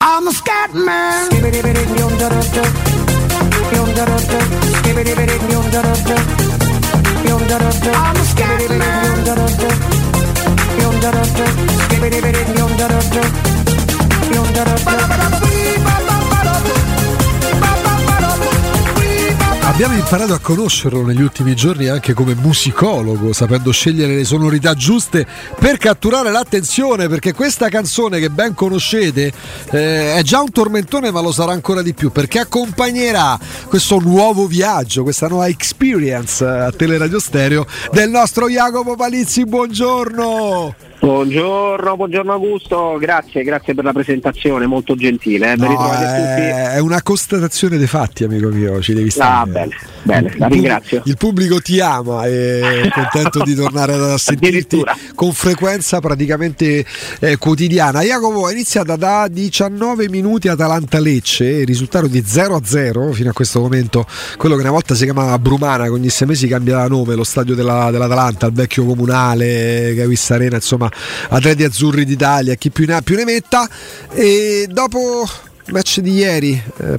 I'm 0.00 0.28
a 0.28 0.32
scat 0.32 0.74
man. 0.74 1.28
I'm 7.94 8.16
a 8.16 8.24
scat 8.24 8.58
Abbiamo 19.68 19.94
imparato 19.94 20.32
a 20.32 20.38
conoscerlo 20.38 21.04
negli 21.04 21.20
ultimi 21.20 21.54
giorni 21.54 21.88
anche 21.88 22.14
come 22.14 22.34
musicologo, 22.34 23.34
sapendo 23.34 23.70
scegliere 23.70 24.16
le 24.16 24.24
sonorità 24.24 24.72
giuste 24.74 25.26
per 25.56 25.76
catturare 25.76 26.32
l'attenzione, 26.32 27.06
perché 27.06 27.34
questa 27.34 27.68
canzone 27.68 28.18
che 28.18 28.30
ben 28.30 28.54
conoscete 28.54 29.30
eh, 29.70 30.14
è 30.14 30.22
già 30.22 30.40
un 30.40 30.50
tormentone, 30.50 31.12
ma 31.12 31.20
lo 31.20 31.32
sarà 31.32 31.52
ancora 31.52 31.82
di 31.82 31.92
più, 31.92 32.10
perché 32.10 32.40
accompagnerà 32.40 33.38
questo 33.68 33.98
nuovo 33.98 34.46
viaggio, 34.46 35.02
questa 35.02 35.28
nuova 35.28 35.46
experience 35.46 36.44
a 36.44 36.72
Teleradio 36.72 37.20
Stereo 37.20 37.66
del 37.92 38.08
nostro 38.08 38.48
Jacopo 38.48 38.96
Palizzi. 38.96 39.44
Buongiorno! 39.44 40.87
Buongiorno, 41.00 41.96
buongiorno 41.96 42.32
Augusto, 42.32 42.96
grazie, 42.98 43.44
grazie 43.44 43.72
per 43.72 43.84
la 43.84 43.92
presentazione, 43.92 44.66
molto 44.66 44.96
gentile. 44.96 45.52
Eh? 45.52 45.56
No, 45.56 45.92
è, 45.92 46.72
è, 46.72 46.78
una 46.80 47.02
constatazione 47.02 47.78
dei 47.78 47.86
fatti, 47.86 48.24
amico 48.24 48.48
mio, 48.48 48.80
ci 48.82 48.94
devi 48.94 49.08
stare. 49.08 49.30
Ah, 49.30 49.46
bene, 49.46 49.76
bene, 50.02 50.34
la 50.36 50.48
ringrazio. 50.48 51.02
Il 51.04 51.16
pubblico 51.16 51.60
ti 51.60 51.80
ama 51.80 52.26
e 52.26 52.82
è 52.82 52.88
contento 52.90 53.44
di 53.44 53.54
tornare 53.54 53.94
a 53.94 54.18
sentirti 54.18 54.82
con 55.14 55.32
frequenza 55.32 56.00
praticamente 56.00 56.84
eh, 57.20 57.36
quotidiana. 57.38 58.02
Jacopo 58.02 58.48
è 58.48 58.52
iniziata 58.52 58.96
da 58.96 59.28
19 59.30 60.08
minuti 60.08 60.48
Atalanta-Lecce, 60.48 61.44
il 61.44 61.66
risultato 61.66 62.08
di 62.08 62.20
0-0 62.26 63.12
fino 63.12 63.30
a 63.30 63.32
questo 63.32 63.60
momento, 63.60 64.04
quello 64.36 64.56
che 64.56 64.62
una 64.62 64.72
volta 64.72 64.96
si 64.96 65.04
chiamava 65.04 65.38
Brumana, 65.38 65.84
che 65.84 65.90
ogni 65.90 66.08
sei 66.08 66.26
mesi 66.26 66.48
cambia 66.48 66.88
nome, 66.88 67.14
lo 67.14 67.24
stadio 67.24 67.54
della, 67.54 67.92
dell'Atalanta, 67.92 68.46
il 68.46 68.52
vecchio 68.52 68.84
comunale, 68.84 69.94
Gavis 69.94 70.30
Arena, 70.32 70.56
insomma 70.56 70.86
atleti 71.28 71.64
azzurri 71.64 72.04
d'Italia, 72.04 72.54
chi 72.54 72.70
più 72.70 72.86
ne 72.86 72.94
ha 72.94 73.02
più 73.02 73.16
ne 73.16 73.24
metta. 73.24 73.68
E 74.12 74.66
dopo 74.70 75.28
match 75.66 76.00
di 76.00 76.12
ieri, 76.12 76.62
eh, 76.78 76.98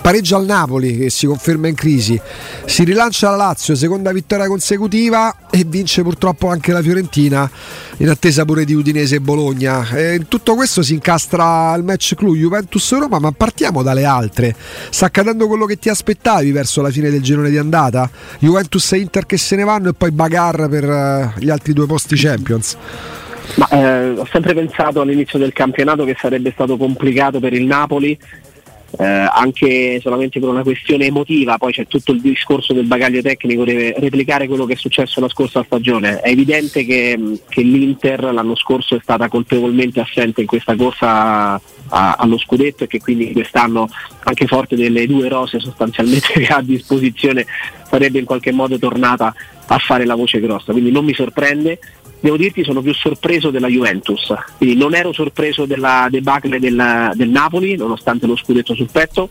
pareggio 0.00 0.36
al 0.36 0.44
Napoli 0.44 0.96
che 0.96 1.10
si 1.10 1.26
conferma 1.26 1.68
in 1.68 1.74
crisi, 1.74 2.20
si 2.64 2.84
rilancia 2.84 3.30
la 3.30 3.36
Lazio, 3.36 3.74
seconda 3.74 4.12
vittoria 4.12 4.46
consecutiva 4.46 5.34
e 5.50 5.64
vince 5.66 6.02
purtroppo 6.02 6.48
anche 6.48 6.72
la 6.72 6.82
Fiorentina 6.82 7.50
in 7.98 8.08
attesa 8.08 8.44
pure 8.44 8.64
di 8.64 8.74
Udinese 8.74 9.16
e 9.16 9.20
Bologna. 9.20 9.88
E 9.90 10.14
in 10.14 10.28
tutto 10.28 10.54
questo 10.54 10.82
si 10.82 10.94
incastra 10.94 11.74
il 11.74 11.84
match 11.84 12.14
clou 12.14 12.34
Juventus-Roma, 12.34 13.18
ma 13.18 13.32
partiamo 13.32 13.82
dalle 13.82 14.04
altre. 14.04 14.54
Sta 14.90 15.06
accadendo 15.06 15.46
quello 15.46 15.66
che 15.66 15.78
ti 15.78 15.88
aspettavi 15.88 16.50
verso 16.50 16.82
la 16.82 16.90
fine 16.90 17.10
del 17.10 17.22
girone 17.22 17.50
di 17.50 17.58
andata? 17.58 18.10
Juventus 18.38 18.92
e 18.92 18.98
Inter 18.98 19.26
che 19.26 19.36
se 19.36 19.56
ne 19.56 19.64
vanno 19.64 19.90
e 19.90 19.92
poi 19.92 20.10
Bagar 20.10 20.68
per 20.68 20.84
eh, 20.84 21.32
gli 21.38 21.50
altri 21.50 21.72
due 21.72 21.86
posti 21.86 22.16
Champions. 22.16 22.76
Ma, 23.54 23.68
eh, 23.70 24.10
ho 24.10 24.26
sempre 24.30 24.54
pensato 24.54 25.00
all'inizio 25.00 25.38
del 25.38 25.52
campionato 25.52 26.04
che 26.04 26.16
sarebbe 26.18 26.50
stato 26.52 26.76
complicato 26.76 27.40
per 27.40 27.54
il 27.54 27.64
Napoli 27.64 28.18
eh, 28.96 29.04
anche 29.04 30.00
solamente 30.00 30.40
per 30.40 30.48
una 30.48 30.62
questione 30.62 31.06
emotiva, 31.06 31.58
poi 31.58 31.72
c'è 31.72 31.86
tutto 31.86 32.12
il 32.12 32.20
discorso 32.20 32.72
del 32.72 32.86
bagaglio 32.86 33.20
tecnico, 33.20 33.64
deve 33.64 33.94
replicare 33.98 34.48
quello 34.48 34.64
che 34.64 34.72
è 34.72 34.76
successo 34.76 35.20
la 35.20 35.28
scorsa 35.28 35.62
stagione. 35.64 36.20
È 36.20 36.30
evidente 36.30 36.84
che, 36.84 37.40
che 37.48 37.62
l'Inter 37.62 38.32
l'anno 38.32 38.56
scorso 38.56 38.96
è 38.96 39.00
stata 39.02 39.28
colpevolmente 39.28 40.00
assente 40.00 40.40
in 40.40 40.46
questa 40.46 40.74
corsa 40.74 41.60
a, 41.88 42.14
allo 42.18 42.38
scudetto 42.38 42.84
e 42.84 42.86
che 42.86 42.98
quindi 42.98 43.32
quest'anno 43.32 43.88
anche 44.24 44.46
forte 44.46 44.76
delle 44.76 45.06
due 45.06 45.28
rose 45.28 45.58
sostanzialmente 45.60 46.32
che 46.40 46.46
ha 46.46 46.56
a 46.56 46.62
disposizione 46.62 47.46
sarebbe 47.88 48.18
in 48.18 48.24
qualche 48.24 48.52
modo 48.52 48.78
tornata 48.78 49.34
a 49.70 49.78
fare 49.78 50.06
la 50.06 50.14
voce 50.14 50.40
grossa, 50.40 50.72
quindi 50.72 50.90
non 50.90 51.04
mi 51.04 51.12
sorprende 51.12 51.78
devo 52.20 52.36
dirti 52.36 52.64
sono 52.64 52.82
più 52.82 52.94
sorpreso 52.94 53.50
della 53.50 53.68
Juventus, 53.68 54.32
quindi 54.56 54.76
non 54.76 54.94
ero 54.94 55.12
sorpreso 55.12 55.64
della 55.66 56.08
debacle 56.10 56.58
del, 56.58 57.12
del 57.14 57.28
Napoli 57.28 57.76
nonostante 57.76 58.26
lo 58.26 58.36
scudetto 58.36 58.74
sul 58.74 58.88
petto, 58.90 59.28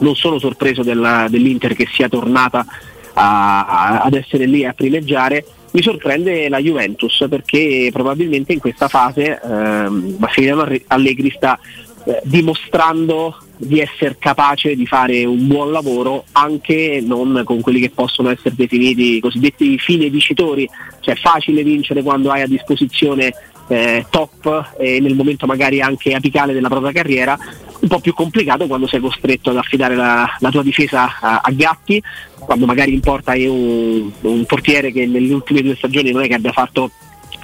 non 0.00 0.14
sono 0.14 0.38
sorpreso 0.38 0.82
della, 0.82 1.26
dell'Inter 1.28 1.74
che 1.74 1.86
sia 1.90 2.08
tornata 2.08 2.66
a, 3.14 3.66
a, 3.66 4.00
ad 4.00 4.14
essere 4.14 4.46
lì 4.46 4.64
a 4.64 4.74
primeggiare, 4.74 5.44
mi 5.72 5.82
sorprende 5.82 6.48
la 6.48 6.58
Juventus 6.58 7.26
perché 7.28 7.90
probabilmente 7.92 8.52
in 8.52 8.60
questa 8.60 8.88
fase 8.88 9.40
ehm, 9.42 10.16
Massimiliano 10.18 10.66
Allegri 10.86 11.30
sta 11.36 11.58
eh, 12.06 12.20
dimostrando 12.22 13.36
di 13.56 13.80
essere 13.80 14.16
capace 14.18 14.76
di 14.76 14.86
fare 14.86 15.24
un 15.24 15.48
buon 15.48 15.72
lavoro 15.72 16.24
anche 16.32 17.02
non 17.04 17.42
con 17.44 17.60
quelli 17.60 17.80
che 17.80 17.90
possono 17.90 18.30
essere 18.30 18.54
definiti 18.54 19.16
i 19.16 19.20
cosiddetti 19.20 19.76
fine 19.78 20.08
dicitori, 20.08 20.68
cioè 21.00 21.14
è 21.14 21.18
facile 21.18 21.64
vincere 21.64 22.04
quando 22.04 22.30
hai 22.30 22.42
a 22.42 22.46
disposizione 22.46 23.32
eh, 23.66 24.06
top 24.08 24.74
e 24.78 25.00
nel 25.00 25.16
momento 25.16 25.46
magari 25.46 25.80
anche 25.80 26.14
apicale 26.14 26.52
della 26.52 26.68
propria 26.68 26.92
carriera, 26.92 27.36
un 27.80 27.88
po' 27.88 27.98
più 27.98 28.14
complicato 28.14 28.68
quando 28.68 28.86
sei 28.86 29.00
costretto 29.00 29.50
ad 29.50 29.56
affidare 29.56 29.96
la, 29.96 30.28
la 30.38 30.50
tua 30.50 30.62
difesa 30.62 31.18
a, 31.18 31.40
a, 31.42 31.50
gatti, 31.50 32.00
quando 32.38 32.66
magari 32.66 32.92
in 32.92 33.00
porta 33.00 33.32
hai 33.32 33.46
un, 33.46 34.12
un 34.20 34.44
portiere 34.44 34.92
che 34.92 35.06
nelle 35.06 35.32
ultime 35.32 35.62
due 35.62 35.74
stagioni 35.74 36.12
non 36.12 36.22
è 36.22 36.28
che 36.28 36.34
abbia 36.34 36.52
fatto 36.52 36.90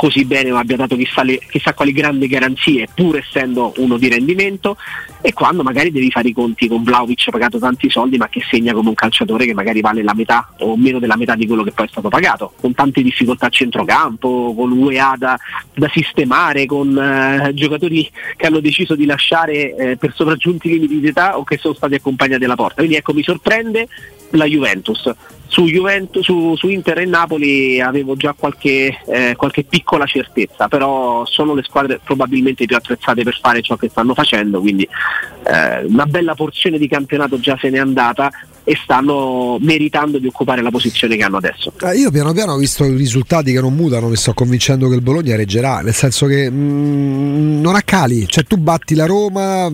così 0.02 0.24
bene 0.24 0.50
o 0.50 0.56
abbia 0.56 0.76
dato 0.76 0.96
chissà, 0.96 1.22
le, 1.22 1.38
chissà, 1.48 1.74
quali 1.74 1.92
grandi 1.92 2.26
garanzie 2.26 2.88
pur 2.92 3.18
essendo 3.18 3.72
uno 3.76 3.98
di 3.98 4.08
rendimento. 4.08 4.76
E 5.20 5.32
quando 5.32 5.62
magari 5.62 5.92
devi 5.92 6.10
fare 6.10 6.30
i 6.30 6.32
conti 6.32 6.66
con 6.66 6.82
Vlaovic 6.82 7.30
pagato 7.30 7.60
tanti 7.60 7.88
soldi 7.88 8.16
ma 8.16 8.28
che 8.28 8.42
segna 8.50 8.72
come 8.72 8.88
un 8.88 8.96
calciatore 8.96 9.46
che 9.46 9.54
magari 9.54 9.80
vale 9.80 10.02
la 10.02 10.12
metà 10.12 10.52
o 10.58 10.76
meno 10.76 10.98
della 10.98 11.14
metà 11.16 11.36
di 11.36 11.46
quello 11.46 11.62
che 11.62 11.70
poi 11.70 11.86
è 11.86 11.88
stato 11.88 12.08
pagato. 12.08 12.52
Con 12.60 12.74
tante 12.74 13.00
difficoltà 13.00 13.46
a 13.46 13.50
centrocampo 13.50 14.52
con 14.56 14.72
UEA 14.72 15.14
da, 15.16 15.38
da 15.72 15.88
sistemare 15.92 16.66
con 16.66 16.98
eh, 16.98 17.54
giocatori 17.54 18.10
che 18.36 18.46
hanno 18.46 18.58
deciso 18.58 18.96
di 18.96 19.06
lasciare 19.06 19.76
eh, 19.76 19.96
per 19.96 20.12
sopraggiunti 20.16 20.68
limiti 20.68 20.98
di 20.98 21.06
età 21.06 21.38
o 21.38 21.44
che 21.44 21.58
sono 21.58 21.74
stati 21.74 21.94
accompagnati 21.94 22.42
alla 22.42 22.56
porta. 22.56 22.78
Quindi 22.78 22.96
ecco 22.96 23.12
mi 23.14 23.22
sorprende 23.22 23.86
la 24.30 24.46
Juventus 24.46 25.12
su, 25.52 25.66
Juventus, 25.66 26.24
su, 26.24 26.56
su, 26.56 26.68
Inter 26.68 27.00
e 27.00 27.04
Napoli 27.04 27.78
avevo 27.78 28.16
già 28.16 28.32
qualche, 28.32 28.98
eh, 29.06 29.34
qualche, 29.36 29.64
piccola 29.64 30.06
certezza, 30.06 30.66
però 30.66 31.26
sono 31.26 31.52
le 31.52 31.62
squadre 31.62 32.00
probabilmente 32.02 32.64
più 32.64 32.74
attrezzate 32.74 33.22
per 33.22 33.38
fare 33.38 33.60
ciò 33.60 33.76
che 33.76 33.90
stanno 33.90 34.14
facendo, 34.14 34.60
quindi 34.60 34.88
eh, 35.44 35.84
una 35.84 36.06
bella 36.06 36.34
porzione 36.34 36.78
di 36.78 36.88
campionato 36.88 37.38
già 37.38 37.58
se 37.60 37.68
n'è 37.68 37.78
andata 37.78 38.30
e 38.64 38.78
stanno 38.82 39.58
meritando 39.60 40.18
di 40.18 40.26
occupare 40.26 40.62
la 40.62 40.70
posizione 40.70 41.16
che 41.16 41.24
hanno 41.24 41.38
adesso. 41.38 41.72
Eh, 41.80 41.96
io 41.96 42.10
piano 42.10 42.32
piano 42.32 42.52
ho 42.52 42.56
visto 42.56 42.84
i 42.84 42.94
risultati 42.94 43.52
che 43.52 43.60
non 43.60 43.74
mutano, 43.74 44.08
mi 44.08 44.16
sto 44.16 44.32
convincendo 44.34 44.88
che 44.88 44.94
il 44.94 45.00
Bologna 45.00 45.36
reggerà, 45.36 45.80
nel 45.80 45.94
senso 45.94 46.26
che 46.26 46.48
mh, 46.48 46.54
mm, 46.54 47.60
non 47.60 47.74
ha 47.74 47.82
cali, 47.82 48.26
cioè 48.28 48.44
tu 48.44 48.56
batti 48.56 48.94
la 48.94 49.06
Roma, 49.06 49.70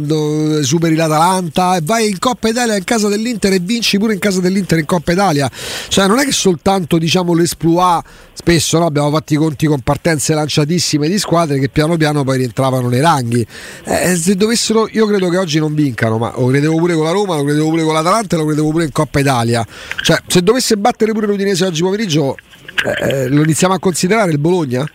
superi 0.62 0.94
l'Atalanta 0.94 1.78
vai 1.82 2.08
in 2.08 2.18
Coppa 2.18 2.48
Italia 2.48 2.76
in 2.76 2.84
casa 2.84 3.08
dell'Inter 3.08 3.52
e 3.52 3.58
vinci 3.60 3.98
pure 3.98 4.14
in 4.14 4.18
casa 4.18 4.40
dell'Inter 4.40 4.78
in 4.78 4.86
Coppa 4.86 5.12
Italia. 5.12 5.50
Cioè 5.88 6.06
non 6.06 6.18
è 6.18 6.24
che 6.24 6.32
soltanto 6.32 6.98
diciamo 6.98 7.34
l'esploit, 7.34 8.04
spesso 8.32 8.78
no, 8.78 8.86
abbiamo 8.86 9.10
fatto 9.10 9.34
i 9.34 9.36
conti 9.36 9.66
con 9.66 9.80
partenze 9.80 10.34
lanciatissime 10.34 11.08
di 11.08 11.18
squadre 11.18 11.58
che 11.58 11.68
piano 11.68 11.96
piano 11.96 12.24
poi 12.24 12.38
rientravano 12.38 12.88
nei 12.88 13.00
ranghi. 13.00 13.46
Eh, 13.84 14.16
se 14.16 14.34
dovessero, 14.34 14.88
io 14.90 15.06
credo 15.06 15.28
che 15.28 15.36
oggi 15.36 15.58
non 15.58 15.74
vincano, 15.74 16.18
ma 16.18 16.32
lo 16.36 16.46
credevo 16.46 16.76
pure 16.76 16.94
con 16.94 17.04
la 17.04 17.10
Roma, 17.10 17.36
lo 17.36 17.44
credevo 17.44 17.68
pure 17.68 17.82
con 17.82 17.94
l'Atalanta 17.94 18.36
lo 18.36 18.44
credevo 18.44 18.70
pure 18.70 18.77
pure 18.78 18.84
in 18.84 18.92
Coppa 18.92 19.18
Italia. 19.18 19.66
Cioè, 20.02 20.20
se 20.26 20.42
dovesse 20.42 20.76
battere 20.76 21.12
pure 21.12 21.26
l'Udinese 21.26 21.66
oggi 21.66 21.82
pomeriggio, 21.82 22.36
eh, 23.00 23.28
lo 23.28 23.42
iniziamo 23.42 23.74
a 23.74 23.78
considerare 23.78 24.30
il 24.30 24.38
Bologna? 24.38 24.88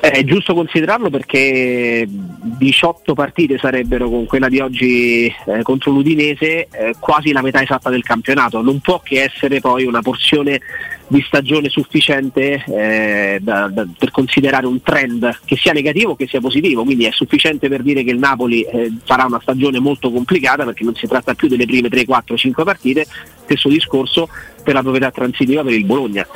È 0.00 0.22
giusto 0.22 0.54
considerarlo 0.54 1.10
perché 1.10 2.06
18 2.08 3.14
partite 3.14 3.58
sarebbero 3.58 4.08
con 4.08 4.26
quella 4.26 4.48
di 4.48 4.60
oggi 4.60 5.26
eh, 5.26 5.62
contro 5.62 5.90
l'Udinese 5.90 6.68
eh, 6.70 6.94
quasi 7.00 7.32
la 7.32 7.42
metà 7.42 7.60
esatta 7.62 7.90
del 7.90 8.04
campionato. 8.04 8.62
Non 8.62 8.78
può 8.78 9.00
che 9.00 9.22
essere 9.22 9.58
poi 9.58 9.86
una 9.86 10.00
porzione 10.00 10.60
di 11.08 11.20
stagione 11.26 11.68
sufficiente 11.68 12.62
eh, 12.66 13.38
da, 13.40 13.66
da, 13.68 13.86
per 13.98 14.10
considerare 14.12 14.66
un 14.66 14.80
trend 14.82 15.40
che 15.44 15.56
sia 15.56 15.72
negativo 15.72 16.12
o 16.12 16.16
che 16.16 16.28
sia 16.28 16.40
positivo, 16.40 16.84
quindi 16.84 17.06
è 17.06 17.10
sufficiente 17.10 17.68
per 17.68 17.82
dire 17.82 18.04
che 18.04 18.10
il 18.10 18.18
Napoli 18.18 18.62
eh, 18.62 18.92
farà 19.04 19.24
una 19.24 19.40
stagione 19.40 19.80
molto 19.80 20.12
complicata 20.12 20.64
perché 20.64 20.84
non 20.84 20.94
si 20.94 21.08
tratta 21.08 21.34
più 21.34 21.48
delle 21.48 21.66
prime 21.66 21.88
3, 21.88 22.04
4, 22.04 22.36
5 22.36 22.62
partite, 22.62 23.06
stesso 23.44 23.68
discorso 23.68 24.28
per 24.62 24.74
la 24.74 24.82
proprietà 24.82 25.10
transitiva 25.10 25.64
per 25.64 25.72
il 25.72 25.84
Bologna. 25.84 26.26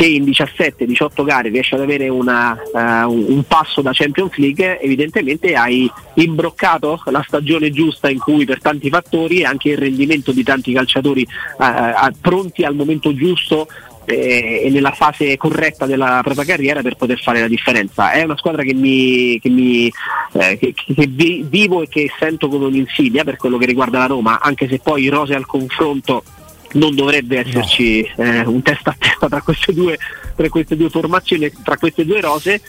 Se 0.00 0.06
in 0.06 0.24
17-18 0.24 1.24
gare 1.24 1.50
riesci 1.50 1.74
ad 1.74 1.82
avere 1.82 2.08
una, 2.08 2.58
uh, 2.72 2.78
un 3.10 3.44
passo 3.46 3.82
da 3.82 3.90
Champions 3.92 4.34
League, 4.36 4.80
evidentemente 4.80 5.52
hai 5.52 5.92
imbroccato 6.14 7.02
la 7.10 7.22
stagione 7.26 7.70
giusta 7.70 8.08
in 8.08 8.18
cui 8.18 8.46
per 8.46 8.62
tanti 8.62 8.88
fattori 8.88 9.40
e 9.40 9.44
anche 9.44 9.68
il 9.68 9.76
rendimento 9.76 10.32
di 10.32 10.42
tanti 10.42 10.72
calciatori 10.72 11.26
uh, 11.58 12.10
pronti 12.18 12.64
al 12.64 12.74
momento 12.74 13.14
giusto 13.14 13.68
e 14.06 14.68
nella 14.70 14.92
fase 14.92 15.36
corretta 15.36 15.84
della 15.84 16.20
propria 16.24 16.46
carriera 16.46 16.80
per 16.80 16.96
poter 16.96 17.20
fare 17.20 17.40
la 17.40 17.46
differenza. 17.46 18.12
È 18.12 18.22
una 18.22 18.38
squadra 18.38 18.62
che, 18.62 18.72
mi, 18.72 19.38
che, 19.38 19.50
mi, 19.50 19.92
eh, 20.32 20.56
che, 20.58 20.72
che 20.72 21.06
vivo 21.06 21.82
e 21.82 21.88
che 21.88 22.10
sento 22.18 22.48
come 22.48 22.64
un'insidia 22.64 23.22
per 23.22 23.36
quello 23.36 23.58
che 23.58 23.66
riguarda 23.66 23.98
la 23.98 24.06
Roma, 24.06 24.40
anche 24.40 24.66
se 24.66 24.80
poi 24.82 25.08
rose 25.08 25.34
al 25.34 25.44
confronto 25.44 26.24
non 26.72 26.94
dovrebbe 26.94 27.38
esserci 27.38 28.08
no. 28.16 28.24
eh, 28.24 28.40
un 28.40 28.62
testa 28.62 28.90
a 28.90 28.96
testa 28.98 29.28
tra 29.28 29.42
queste 29.42 29.72
due, 29.72 29.98
tra 30.36 30.48
queste 30.48 30.76
due 30.76 30.90
formazioni, 30.90 31.50
tra 31.62 31.76
queste 31.76 32.04
due 32.04 32.20
rose 32.20 32.60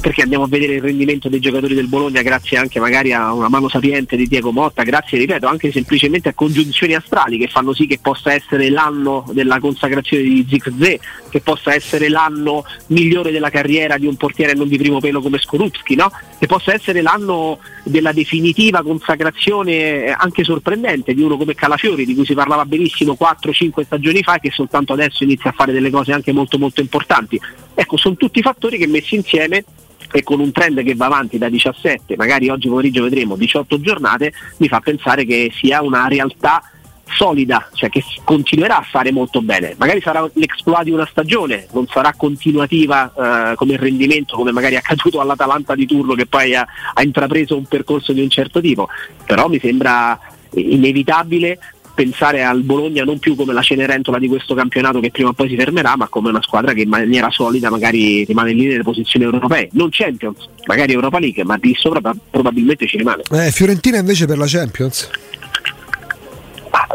perché 0.00 0.22
andiamo 0.22 0.44
a 0.44 0.48
vedere 0.48 0.74
il 0.74 0.82
rendimento 0.82 1.28
dei 1.28 1.40
giocatori 1.40 1.74
del 1.74 1.88
Bologna 1.88 2.22
grazie 2.22 2.56
anche 2.56 2.78
magari 2.78 3.12
a 3.12 3.32
una 3.32 3.48
mano 3.48 3.68
sapiente 3.68 4.16
di 4.16 4.28
Diego 4.28 4.52
Motta, 4.52 4.84
grazie 4.84 5.18
ripeto 5.18 5.46
anche 5.46 5.72
semplicemente 5.72 6.28
a 6.28 6.34
congiunzioni 6.34 6.94
astrali 6.94 7.38
che 7.38 7.48
fanno 7.48 7.72
sì 7.72 7.86
che 7.86 7.98
possa 8.00 8.32
essere 8.32 8.70
l'anno 8.70 9.24
della 9.32 9.58
consacrazione 9.58 10.22
di 10.22 10.46
Zigze, 10.48 11.00
che 11.28 11.40
possa 11.40 11.74
essere 11.74 12.08
l'anno 12.08 12.64
migliore 12.88 13.32
della 13.32 13.50
carriera 13.50 13.98
di 13.98 14.06
un 14.06 14.16
portiere 14.16 14.54
non 14.54 14.68
di 14.68 14.78
primo 14.78 15.00
pelo 15.00 15.20
come 15.20 15.38
Skorupski, 15.38 15.96
no? 15.96 16.12
che 16.38 16.46
possa 16.46 16.72
essere 16.72 17.02
l'anno 17.02 17.58
della 17.82 18.12
definitiva 18.12 18.82
consacrazione 18.82 20.10
anche 20.10 20.44
sorprendente 20.44 21.14
di 21.14 21.22
uno 21.22 21.36
come 21.36 21.54
Calafiori 21.54 22.04
di 22.04 22.14
cui 22.14 22.24
si 22.24 22.34
parlava 22.34 22.64
benissimo 22.64 23.16
4-5 23.18 23.84
stagioni 23.84 24.22
fa 24.22 24.36
e 24.36 24.40
che 24.40 24.50
soltanto 24.50 24.92
adesso 24.92 25.24
inizia 25.24 25.50
a 25.50 25.54
fare 25.54 25.72
delle 25.72 25.90
cose 25.90 26.12
anche 26.12 26.32
molto 26.32 26.58
molto 26.58 26.80
importanti. 26.80 27.40
Ecco, 27.80 27.96
sono 27.96 28.14
tutti 28.14 28.42
fattori 28.42 28.76
che 28.76 28.86
messi 28.86 29.14
insieme 29.14 29.64
e 30.12 30.22
con 30.22 30.38
un 30.38 30.52
trend 30.52 30.82
che 30.82 30.94
va 30.94 31.06
avanti 31.06 31.38
da 31.38 31.48
17, 31.48 32.14
magari 32.14 32.50
oggi 32.50 32.68
pomeriggio 32.68 33.04
vedremo 33.04 33.36
18 33.36 33.80
giornate, 33.80 34.34
mi 34.58 34.68
fa 34.68 34.80
pensare 34.80 35.24
che 35.24 35.50
sia 35.50 35.80
una 35.80 36.06
realtà 36.06 36.62
solida, 37.06 37.70
cioè 37.72 37.88
che 37.88 38.04
continuerà 38.22 38.80
a 38.80 38.82
fare 38.82 39.12
molto 39.12 39.40
bene. 39.40 39.76
Magari 39.78 40.02
sarà 40.02 40.28
l'exploit 40.34 40.84
di 40.84 40.90
una 40.90 41.08
stagione, 41.10 41.68
non 41.72 41.86
sarà 41.86 42.12
continuativa 42.14 43.52
eh, 43.52 43.54
come 43.54 43.78
rendimento, 43.78 44.36
come 44.36 44.52
magari 44.52 44.74
è 44.74 44.78
accaduto 44.78 45.18
all'Atalanta 45.18 45.74
di 45.74 45.86
turno 45.86 46.12
che 46.12 46.26
poi 46.26 46.54
ha, 46.54 46.66
ha 46.92 47.02
intrapreso 47.02 47.56
un 47.56 47.64
percorso 47.64 48.12
di 48.12 48.20
un 48.20 48.28
certo 48.28 48.60
tipo, 48.60 48.90
però 49.24 49.48
mi 49.48 49.58
sembra 49.58 50.20
inevitabile 50.52 51.58
pensare 51.94 52.42
al 52.42 52.62
Bologna 52.62 53.04
non 53.04 53.18
più 53.18 53.34
come 53.34 53.52
la 53.52 53.62
Cenerentola 53.62 54.18
di 54.18 54.28
questo 54.28 54.54
campionato 54.54 55.00
che 55.00 55.10
prima 55.10 55.30
o 55.30 55.32
poi 55.32 55.48
si 55.48 55.56
fermerà, 55.56 55.96
ma 55.96 56.08
come 56.08 56.30
una 56.30 56.42
squadra 56.42 56.72
che 56.72 56.82
in 56.82 56.88
maniera 56.88 57.30
solida 57.30 57.70
magari 57.70 58.24
rimane 58.24 58.52
lì 58.52 58.66
nelle 58.66 58.82
posizioni 58.82 59.24
europee, 59.24 59.68
non 59.72 59.88
Champions, 59.90 60.48
magari 60.66 60.92
Europa 60.92 61.18
League, 61.18 61.44
ma 61.44 61.56
di 61.58 61.74
sopra 61.76 62.14
probabilmente 62.30 62.86
ci 62.86 62.96
rimane. 62.96 63.22
Eh, 63.30 63.50
Fiorentina 63.50 63.98
invece 63.98 64.26
per 64.26 64.38
la 64.38 64.46
Champions? 64.46 65.10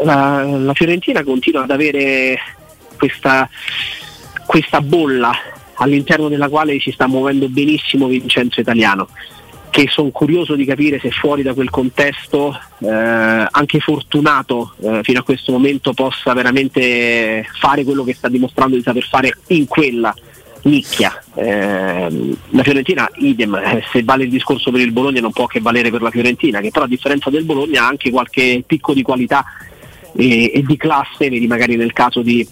La, 0.02 0.42
la 0.42 0.74
Fiorentina 0.74 1.22
continua 1.22 1.62
ad 1.62 1.70
avere 1.70 2.38
questa, 2.96 3.48
questa 4.46 4.80
bolla 4.80 5.32
all'interno 5.74 6.28
della 6.28 6.48
quale 6.48 6.78
si 6.80 6.90
sta 6.90 7.06
muovendo 7.06 7.48
benissimo 7.48 8.06
Vincenzo 8.06 8.60
Italiano 8.60 9.08
che 9.76 9.88
sono 9.90 10.08
curioso 10.08 10.54
di 10.54 10.64
capire 10.64 10.98
se 10.98 11.10
fuori 11.10 11.42
da 11.42 11.52
quel 11.52 11.68
contesto 11.68 12.58
eh, 12.78 12.88
anche 12.88 13.78
fortunato 13.78 14.72
eh, 14.80 15.00
fino 15.02 15.18
a 15.18 15.22
questo 15.22 15.52
momento 15.52 15.92
possa 15.92 16.32
veramente 16.32 17.46
fare 17.58 17.84
quello 17.84 18.02
che 18.02 18.14
sta 18.14 18.30
dimostrando 18.30 18.74
di 18.74 18.80
saper 18.80 19.06
fare 19.06 19.36
in 19.48 19.66
quella 19.66 20.14
nicchia. 20.62 21.22
Eh, 21.34 22.36
la 22.48 22.62
Fiorentina 22.62 23.06
idem, 23.16 23.54
eh, 23.56 23.84
se 23.92 24.02
vale 24.02 24.24
il 24.24 24.30
discorso 24.30 24.70
per 24.70 24.80
il 24.80 24.92
Bologna 24.92 25.20
non 25.20 25.32
può 25.32 25.44
che 25.44 25.60
valere 25.60 25.90
per 25.90 26.00
la 26.00 26.10
Fiorentina, 26.10 26.60
che 26.60 26.70
però 26.70 26.86
a 26.86 26.88
differenza 26.88 27.28
del 27.28 27.44
Bologna 27.44 27.82
ha 27.82 27.88
anche 27.88 28.10
qualche 28.10 28.62
picco 28.66 28.94
di 28.94 29.02
qualità 29.02 29.44
e, 30.16 30.52
e 30.54 30.62
di 30.62 30.78
classe, 30.78 31.28
vedi 31.28 31.46
magari 31.46 31.76
nel 31.76 31.92
caso 31.92 32.22
di 32.22 32.48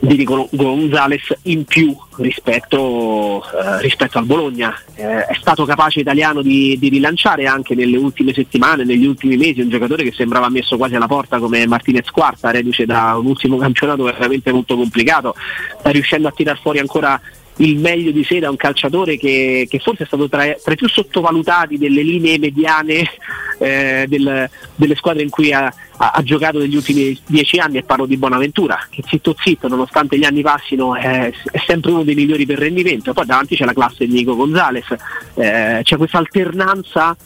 di 0.00 0.24
Gonzales 0.24 1.34
in 1.42 1.64
più 1.64 1.96
rispetto, 2.16 3.42
eh, 3.42 3.80
rispetto 3.80 4.18
al 4.18 4.24
Bologna. 4.24 4.74
Eh, 4.94 5.26
è 5.26 5.34
stato 5.34 5.64
capace 5.64 6.00
italiano 6.00 6.42
di, 6.42 6.76
di, 6.78 6.88
rilanciare 6.88 7.46
anche 7.46 7.74
nelle 7.74 7.96
ultime 7.96 8.32
settimane, 8.32 8.84
negli 8.84 9.06
ultimi 9.06 9.36
mesi, 9.36 9.60
un 9.60 9.68
giocatore 9.68 10.04
che 10.04 10.12
sembrava 10.12 10.48
messo 10.48 10.76
quasi 10.76 10.94
alla 10.94 11.06
porta 11.06 11.38
come 11.38 11.66
Martinez 11.66 12.10
Quarta, 12.10 12.50
reduce 12.50 12.86
da 12.86 13.16
un 13.16 13.26
ultimo 13.26 13.56
campionato 13.58 14.04
veramente 14.04 14.52
molto 14.52 14.76
complicato, 14.76 15.34
sta 15.78 15.90
riuscendo 15.90 16.28
a 16.28 16.32
tirar 16.32 16.58
fuori 16.60 16.78
ancora 16.78 17.20
il 17.56 17.78
meglio 17.78 18.10
di 18.10 18.24
sé 18.24 18.38
da 18.38 18.50
un 18.50 18.56
calciatore 18.56 19.16
che, 19.16 19.66
che 19.68 19.78
forse 19.78 20.02
è 20.02 20.06
stato 20.06 20.28
tra, 20.28 20.44
tra, 20.62 20.72
i 20.72 20.76
più 20.76 20.88
sottovalutati 20.88 21.78
delle 21.78 22.02
linee 22.02 22.38
mediane 22.38 23.04
eh, 23.58 24.04
del, 24.08 24.48
delle 24.74 24.94
squadre 24.94 25.22
in 25.22 25.30
cui 25.30 25.52
ha, 25.52 25.72
ha, 25.96 26.10
ha, 26.10 26.22
giocato 26.22 26.58
negli 26.58 26.76
ultimi 26.76 27.18
dieci 27.26 27.58
anni 27.58 27.78
e 27.78 27.82
parlo 27.82 28.04
di 28.04 28.18
Bonaventura 28.18 28.78
che 28.90 29.02
zitto 29.06 29.34
zitto 29.38 29.68
nonostante 29.68 30.18
gli 30.18 30.24
anni 30.24 30.42
passino 30.42 30.94
è, 30.96 31.32
è 31.50 31.58
sempre 31.66 31.92
uno 31.92 32.04
dei 32.04 32.14
migliori 32.14 32.44
per 32.44 32.58
rendimento. 32.58 33.12
Poi 33.12 33.24
davanti 33.24 33.56
c'è 33.56 33.64
la 33.64 33.72
classe 33.72 34.06
di 34.06 34.12
Nico 34.12 34.36
Gonzalez 34.36 34.94
eh, 35.34 35.80
c'è 35.82 35.96
questa 35.96 36.18
alternanza 36.18 37.16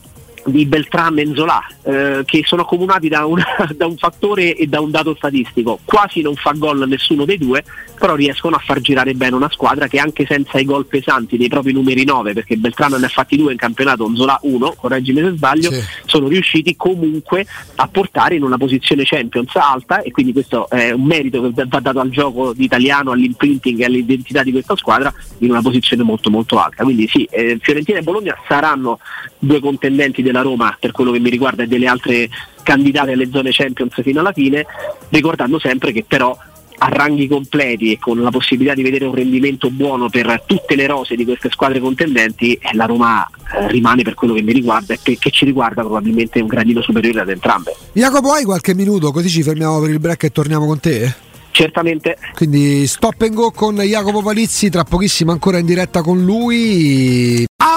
di 0.46 0.64
Beltram 0.66 1.18
e 1.18 1.26
Nzola 1.26 1.60
eh, 1.82 2.22
che 2.24 2.42
sono 2.44 2.62
accomunati 2.62 3.08
da, 3.08 3.26
una, 3.26 3.44
da, 3.74 3.86
un 3.86 3.96
fattore 3.96 4.54
e 4.54 4.66
da 4.66 4.80
un 4.80 4.90
dato 4.90 5.14
statistico 5.14 5.78
quasi 5.84 6.22
non 6.22 6.34
fa 6.34 6.52
gol 6.52 6.86
nessuno 6.88 7.24
dei 7.24 7.38
due 7.38 7.62
però 7.98 8.14
riescono 8.14 8.56
a 8.56 8.58
far 8.58 8.80
girare 8.80 9.14
bene 9.14 9.34
una 9.34 9.50
squadra 9.50 9.86
che 9.86 9.98
anche 9.98 10.24
senza 10.26 10.58
i 10.58 10.64
gol 10.64 10.86
pesanti 10.86 11.36
dei 11.36 11.48
propri 11.48 11.72
numeri 11.72 12.04
9 12.04 12.32
perché 12.32 12.56
Beltrano 12.56 12.96
ne 12.96 13.06
ha 13.06 13.08
fatti 13.10 13.36
due 13.36 13.52
in 13.52 13.58
campionato 13.58 14.08
Nzola 14.08 14.38
1 14.42 14.74
correggimi 14.76 15.20
se 15.20 15.30
sbaglio 15.32 15.70
sì. 15.70 15.82
sono 16.06 16.28
riusciti 16.28 16.76
comunque 16.76 17.46
a 17.76 17.88
portare 17.88 18.36
in 18.36 18.42
una 18.42 18.56
posizione 18.56 19.04
Champions 19.04 19.54
alta 19.56 20.02
e 20.02 20.10
quindi 20.10 20.32
questo 20.32 20.68
è 20.70 20.90
un 20.92 21.04
merito 21.04 21.52
che 21.52 21.66
va 21.66 21.80
dato 21.80 22.00
al 22.00 22.10
gioco 22.10 22.54
italiano 22.56 23.10
all'imprinting 23.10 23.80
e 23.80 23.84
all'identità 23.84 24.42
di 24.42 24.52
questa 24.52 24.76
squadra 24.76 25.12
in 25.38 25.50
una 25.50 25.60
posizione 25.60 26.02
molto 26.02 26.30
molto 26.30 26.58
alta 26.58 26.84
quindi 26.84 27.06
sì 27.08 27.24
eh, 27.30 27.58
Fiorentina 27.60 27.98
e 27.98 28.02
Bologna 28.02 28.36
saranno 28.48 28.98
due 29.40 29.58
contendenti 29.58 30.22
della 30.22 30.42
Roma 30.42 30.76
per 30.78 30.92
quello 30.92 31.10
che 31.10 31.18
mi 31.18 31.30
riguarda 31.30 31.64
e 31.64 31.66
delle 31.66 31.88
altre 31.88 32.28
candidate 32.62 33.12
alle 33.12 33.28
zone 33.30 33.50
Champions 33.50 34.00
fino 34.02 34.20
alla 34.20 34.32
fine, 34.32 34.64
ricordando 35.08 35.58
sempre 35.58 35.90
che 35.92 36.04
però 36.06 36.36
a 36.82 36.88
ranghi 36.88 37.28
completi 37.28 37.92
e 37.92 37.98
con 37.98 38.20
la 38.22 38.30
possibilità 38.30 38.74
di 38.74 38.82
vedere 38.82 39.04
un 39.04 39.14
rendimento 39.14 39.70
buono 39.70 40.08
per 40.08 40.42
tutte 40.46 40.74
le 40.76 40.86
rose 40.86 41.14
di 41.14 41.24
queste 41.24 41.50
squadre 41.50 41.78
contendenti, 41.78 42.54
eh, 42.54 42.74
la 42.74 42.86
Roma 42.86 43.26
eh, 43.26 43.68
rimane 43.68 44.02
per 44.02 44.14
quello 44.14 44.32
che 44.34 44.42
mi 44.42 44.52
riguarda 44.52 44.94
e 44.94 44.98
che, 45.18 45.30
ci 45.30 45.44
riguarda 45.44 45.82
probabilmente 45.82 46.40
un 46.40 46.46
gradino 46.46 46.80
superiore 46.80 47.20
ad 47.20 47.28
entrambe. 47.28 47.74
Jacopo, 47.92 48.32
hai 48.32 48.44
qualche 48.44 48.74
minuto 48.74 49.12
così 49.12 49.28
ci 49.28 49.42
fermiamo 49.42 49.78
per 49.80 49.90
il 49.90 50.00
break 50.00 50.24
e 50.24 50.30
torniamo 50.30 50.66
con 50.66 50.80
te? 50.80 51.14
Certamente. 51.50 52.16
Quindi 52.34 52.86
stop 52.86 53.20
and 53.22 53.34
go 53.34 53.50
con 53.50 53.74
Jacopo 53.76 54.22
Palizzi, 54.22 54.70
tra 54.70 54.84
pochissimo 54.84 55.32
ancora 55.32 55.58
in 55.58 55.66
diretta 55.66 56.00
con 56.00 56.24
lui. 56.24 57.46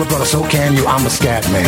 do 0.00 0.06
it, 0.06 0.08
brother, 0.08 0.26
so 0.26 0.42
can 0.42 0.74
you. 0.74 0.86
I'm 0.86 1.02
the 1.02 1.10
scat 1.10 1.46
man. 1.50 1.64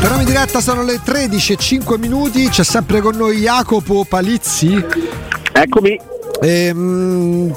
Torniamo 0.00 0.20
in 0.20 0.26
diretta, 0.26 0.60
sono 0.60 0.82
le 0.82 1.00
13 1.02 1.52
e 1.52 1.56
5 1.56 1.98
minuti, 1.98 2.48
c'è 2.48 2.64
sempre 2.64 3.00
con 3.00 3.16
noi 3.16 3.38
Jacopo 3.38 4.04
Palizzi. 4.04 4.84
Eccomi. 5.52 5.98
Ehm, 6.40 7.54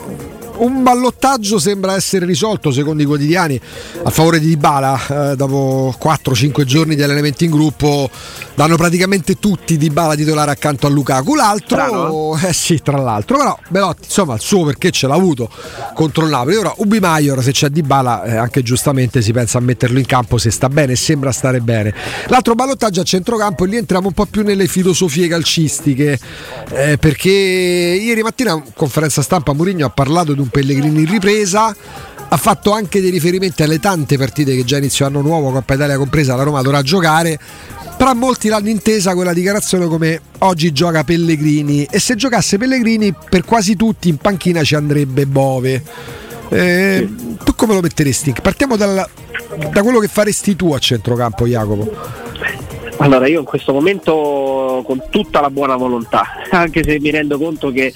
un 0.57 0.83
ballottaggio 0.83 1.59
sembra 1.59 1.95
essere 1.95 2.25
risolto 2.25 2.71
secondo 2.71 3.01
i 3.03 3.05
quotidiani 3.05 3.59
a 4.03 4.09
favore 4.09 4.39
di 4.39 4.47
Dybala 4.47 5.31
eh, 5.31 5.35
dopo 5.35 5.93
4-5 6.01 6.63
giorni 6.63 6.95
di 6.95 7.03
allenamenti 7.03 7.45
in 7.45 7.51
gruppo 7.51 8.09
danno 8.55 8.75
praticamente 8.75 9.37
tutti 9.39 9.77
Dybala 9.77 10.15
titolare 10.15 10.51
accanto 10.51 10.87
a 10.87 10.89
Lukaku. 10.89 11.35
L'altro 11.35 12.37
eh? 12.37 12.53
sì 12.53 12.81
tra 12.81 12.97
l'altro 12.97 13.37
però 13.37 13.59
Belotti 13.69 14.05
insomma 14.05 14.33
il 14.33 14.41
suo 14.41 14.65
perché 14.65 14.91
ce 14.91 15.07
l'ha 15.07 15.13
avuto 15.13 15.49
contro 15.93 16.23
il 16.23 16.31
Napoli. 16.31 16.55
Ora 16.55 16.73
Ubi 16.77 16.99
Maior 16.99 17.43
se 17.43 17.51
c'è 17.51 17.69
Dybala 17.69 18.23
eh, 18.23 18.35
anche 18.35 18.63
giustamente 18.63 19.21
si 19.21 19.31
pensa 19.31 19.59
a 19.59 19.61
metterlo 19.61 19.99
in 19.99 20.05
campo 20.05 20.37
se 20.37 20.49
sta 20.49 20.69
bene 20.69 20.93
e 20.93 20.95
sembra 20.95 21.31
stare 21.31 21.59
bene. 21.59 21.93
L'altro 22.27 22.55
ballottaggio 22.55 23.01
a 23.01 23.03
centrocampo 23.03 23.65
e 23.65 23.67
lì 23.67 23.77
entriamo 23.77 24.07
un 24.07 24.13
po' 24.13 24.25
più 24.25 24.43
nelle 24.43 24.67
filosofie 24.67 25.27
calcistiche 25.27 26.19
eh, 26.71 26.97
perché 26.97 27.29
ieri 27.29 28.21
mattina 28.23 28.51
in 28.53 28.63
conferenza 28.73 29.21
stampa 29.21 29.53
Mourinho 29.53 29.85
ha 29.85 29.89
parlato 29.89 30.33
di 30.33 30.39
un 30.39 30.47
Pellegrini 30.50 31.01
in 31.01 31.10
ripresa 31.10 31.75
ha 32.30 32.38
fatto 32.38 32.72
anche 32.72 33.00
dei 33.00 33.10
riferimenti 33.10 33.63
alle 33.63 33.80
tante 33.80 34.18
partite 34.18 34.56
che 34.56 34.66
già 34.66 34.77
inizio 34.77 35.06
anno 35.06 35.22
nuovo, 35.22 35.51
Coppa 35.51 35.75
Italia 35.75 35.98
compresa, 35.98 36.36
la 36.36 36.44
Roma 36.44 36.62
dovrà 36.62 36.82
giocare. 36.82 37.39
Però 37.98 38.13
molti 38.13 38.48
l'hanno 38.48 38.70
intesa 38.70 39.16
quella 39.16 39.34
dichiarazione 39.34 39.88
come 39.88 40.22
oggi 40.39 40.72
gioca 40.72 41.04
Pellegrini 41.04 41.88
e 41.89 42.00
se 42.00 42.16
giocasse 42.16 42.58
Pellegrini 42.58 43.12
per 43.27 43.44
quasi 43.44 43.75
tutti 43.75 44.08
in 44.08 44.18
panchina 44.18 44.63
ci 44.63 44.75
andrebbe 44.75 45.25
Bove. 45.25 45.84
Eh, 46.50 47.10
tu 47.44 47.56
come 47.56 47.74
lo 47.74 47.82
metteresti? 47.82 48.36
Partiamo 48.39 48.75
dal, 48.75 49.04
da 49.72 49.82
quello 49.82 50.00
che 50.00 50.08
faresti 50.08 50.56
tu 50.56 50.74
a 50.74 50.80
centrocampo, 50.80 51.48
Jacopo. 51.48 51.92
Allora, 52.98 53.27
io 53.27 53.39
in 53.39 53.46
questo 53.46 53.74
momento 53.74 54.84
con 54.86 55.04
tutta 55.10 55.39
la 55.39 55.50
buona 55.50 55.75
volontà, 55.75 56.25
anche 56.51 56.84
se 56.84 57.00
mi 57.00 57.10
rendo 57.10 57.38
conto 57.38 57.72
che 57.72 57.94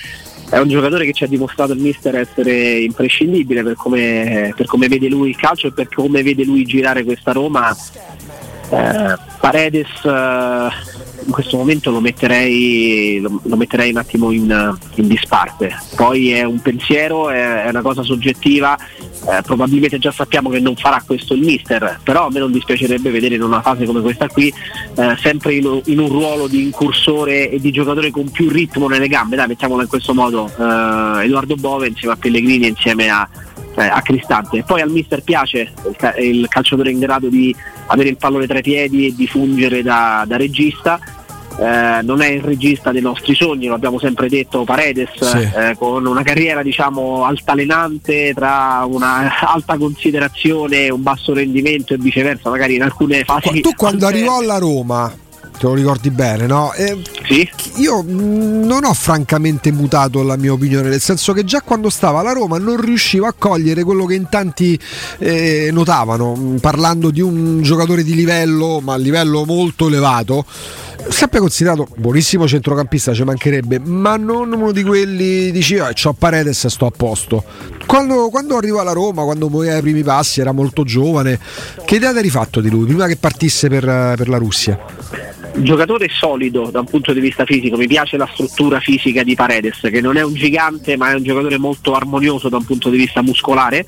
è 0.52 0.60
un 0.60 0.68
giocatore 0.68 1.06
che 1.06 1.14
ci 1.14 1.24
ha 1.24 1.28
dimostrato 1.28 1.72
il 1.72 1.80
mister 1.80 2.14
essere 2.14 2.82
imprescindibile 2.82 3.64
per 3.64 3.76
come, 3.76 4.54
per 4.54 4.66
come 4.66 4.90
vede 4.90 5.08
lui 5.08 5.30
il 5.30 5.38
calcio 5.38 5.68
e 5.68 5.72
per 5.72 5.88
come 5.88 6.22
vede 6.24 6.44
lui 6.44 6.66
girare 6.66 7.06
questa 7.06 7.32
Roma. 7.32 7.74
Eh, 8.72 9.18
Paredes 9.42 9.90
eh, 10.06 10.70
in 11.26 11.32
questo 11.32 11.58
momento 11.58 11.92
lo 11.92 12.00
metterei, 12.00 13.20
lo, 13.20 13.42
lo 13.44 13.58
metterei 13.58 13.92
un 13.92 13.98
attimo 13.98 14.32
in, 14.32 14.78
in, 14.96 15.08
disparte. 15.08 15.76
Poi 15.96 16.32
è 16.32 16.44
un 16.44 16.60
pensiero, 16.62 17.30
è, 17.30 17.64
è 17.64 17.70
una 17.70 17.82
cosa 17.82 18.02
soggettiva, 18.02 18.78
eh, 18.78 19.42
probabilmente 19.44 20.00
già 20.00 20.12
sappiamo 20.12 20.50
che 20.50 20.60
non 20.60 20.76
farà 20.76 21.04
questo 21.06 21.34
il 21.34 21.42
mister, 21.42 22.00
però 22.02 22.28
a 22.28 22.32
me 22.32 22.40
non 22.40 22.52
dispiacerebbe 22.52 23.12
vedere 23.12 23.36
in 23.36 23.44
una 23.44 23.62
fase 23.62 23.86
come 23.86 24.02
questa 24.02 24.28
qui 24.28 24.54
eh, 24.96 25.16
sempre 25.20 25.56
in, 25.56 25.82
in, 25.86 26.00
un 26.00 26.08
ruolo 26.08 26.48
di 26.48 26.64
incursore 26.64 27.50
e 27.50 27.60
di 27.60 27.72
giocatore 27.72 28.10
con 28.10 28.30
più 28.30 28.50
ritmo 28.50 28.88
nelle 28.88 29.08
gambe, 29.08 29.36
dai 29.36 29.48
mettiamolo 29.48 29.82
in 29.82 29.90
questo 29.90 30.14
modo, 30.14 30.48
eh, 30.48 31.26
Edoardo 31.26 31.56
Bove 31.56 31.88
insieme 31.88 32.14
a 32.14 32.18
Pellegrini 32.18 32.68
insieme 32.68 33.10
a, 33.10 33.28
eh, 33.76 33.84
a 33.84 34.02
Cristante. 34.02 34.64
Poi 34.64 34.82
al 34.82 34.90
mister 34.90 35.22
piace 35.22 35.72
il, 36.20 36.48
calciatore 36.48 36.92
in 36.92 37.00
grado 37.00 37.30
di 37.30 37.56
avere 37.88 38.10
il 38.10 38.18
pallone 38.18 38.48
tra 38.48 38.60
i 38.60 38.64
piedi 38.64 39.08
e 39.08 39.16
di 39.16 39.28
fungere 39.28 39.82
da, 39.82 40.24
da 40.28 40.38
regista. 40.38 41.00
Eh, 41.60 42.02
non 42.02 42.22
è 42.22 42.28
il 42.28 42.42
regista 42.42 42.92
dei 42.92 43.02
nostri 43.02 43.36
sogni, 43.36 43.68
lo 43.68 43.76
abbiamo 43.76 44.00
sempre 44.00 44.30
detto 44.30 44.64
Paredes, 44.64 45.10
sì. 45.20 45.38
eh, 45.54 45.76
con 45.78 46.06
una 46.06 46.24
carriera 46.24 46.64
diciamo 46.64 47.26
altalenante 47.26 48.32
tra 48.34 48.86
una 48.88 49.30
alta 49.42 49.78
considerazione, 49.78 50.90
un 50.90 51.04
basso 51.04 51.34
rendimento 51.34 51.94
e 51.94 51.98
viceversa, 51.98 52.50
magari 52.50 52.76
in 52.76 52.84
alcune 52.84 53.24
fasi. 53.26 53.60
Tu 53.60 53.74
quando 53.76 54.08
arrivò 54.08 54.38
alla 54.40 54.58
Roma 54.58 55.14
te 55.62 55.68
lo 55.68 55.76
ricordi 55.76 56.10
bene, 56.10 56.48
no? 56.48 56.74
Eh, 56.74 57.00
sì. 57.28 57.48
Io 57.76 58.04
non 58.04 58.84
ho 58.84 58.94
francamente 58.96 59.72
mutato 59.72 60.24
la 60.24 60.36
mia 60.36 60.54
opinione, 60.54 60.90
nel 60.90 61.00
senso 61.00 61.34
che 61.34 61.44
già 61.44 61.62
quando 61.62 61.92
stava 61.92 62.22
alla 62.22 62.32
Roma 62.32 62.58
non 62.58 62.82
riuscivo 62.82 63.28
a 63.28 63.34
cogliere 63.38 63.84
quello 63.84 64.06
che 64.06 64.16
in 64.16 64.28
tanti 64.28 64.78
eh, 65.20 65.70
notavano, 65.72 66.56
parlando 66.60 67.12
di 67.12 67.22
un 67.22 67.62
giocatore 67.62 68.04
di 68.04 68.16
livello, 68.16 68.80
ma 68.82 68.94
a 68.94 68.98
livello 68.98 69.46
molto 69.46 69.86
elevato 69.86 70.46
sempre 71.10 71.40
considerato 71.40 71.88
buonissimo 71.96 72.48
centrocampista, 72.48 73.14
ci 73.14 73.24
mancherebbe, 73.24 73.80
ma 73.80 74.18
non 74.18 74.54
uno 74.54 74.72
di 74.72 74.84
quelli 74.84 75.52
diceva 75.52 75.88
oh, 75.88 75.94
c'ho 75.94 76.14
Paredes 76.14 76.66
e 76.66 76.70
sto 76.70 76.86
a 76.86 76.92
posto. 76.96 77.44
Quando, 77.86 78.30
quando 78.30 78.56
arrivò 78.58 78.80
alla 78.80 78.94
Roma, 78.94 79.24
quando 79.24 79.50
muoveva 79.50 79.78
i 79.78 79.82
primi 79.82 80.04
passi, 80.04 80.42
era 80.42 80.52
molto 80.52 80.84
giovane. 80.84 81.40
Che 81.84 81.96
idea 81.96 82.12
ti 82.12 82.18
hai 82.18 82.24
rifatto 82.24 82.62
di 82.62 82.70
lui 82.70 82.86
prima 82.86 83.08
che 83.08 83.18
partisse 83.18 83.68
per, 83.68 83.84
per 84.16 84.30
la 84.30 84.38
Russia? 84.38 85.01
Giocatore 85.58 86.08
solido 86.10 86.70
da 86.72 86.80
un 86.80 86.86
punto 86.86 87.14
di 87.14 87.20
vista 87.20 87.46
fisico, 87.46 87.78
mi 87.78 87.88
piace 87.88 88.18
la 88.18 88.30
struttura 88.32 88.80
fisica 88.80 89.24
di 89.24 89.36
Paredes, 89.36 89.80
che 89.82 90.02
non 90.02 90.18
è 90.18 90.24
un 90.24 90.34
gigante 90.34 90.98
ma 90.98 91.12
è 91.12 91.16
un 91.16 91.24
giocatore 91.24 91.58
molto 91.58 91.94
armonioso 91.94 92.50
da 92.50 92.58
un 92.58 92.66
punto 92.66 92.90
di 92.90 92.98
vista 92.98 93.22
muscolare, 93.22 93.86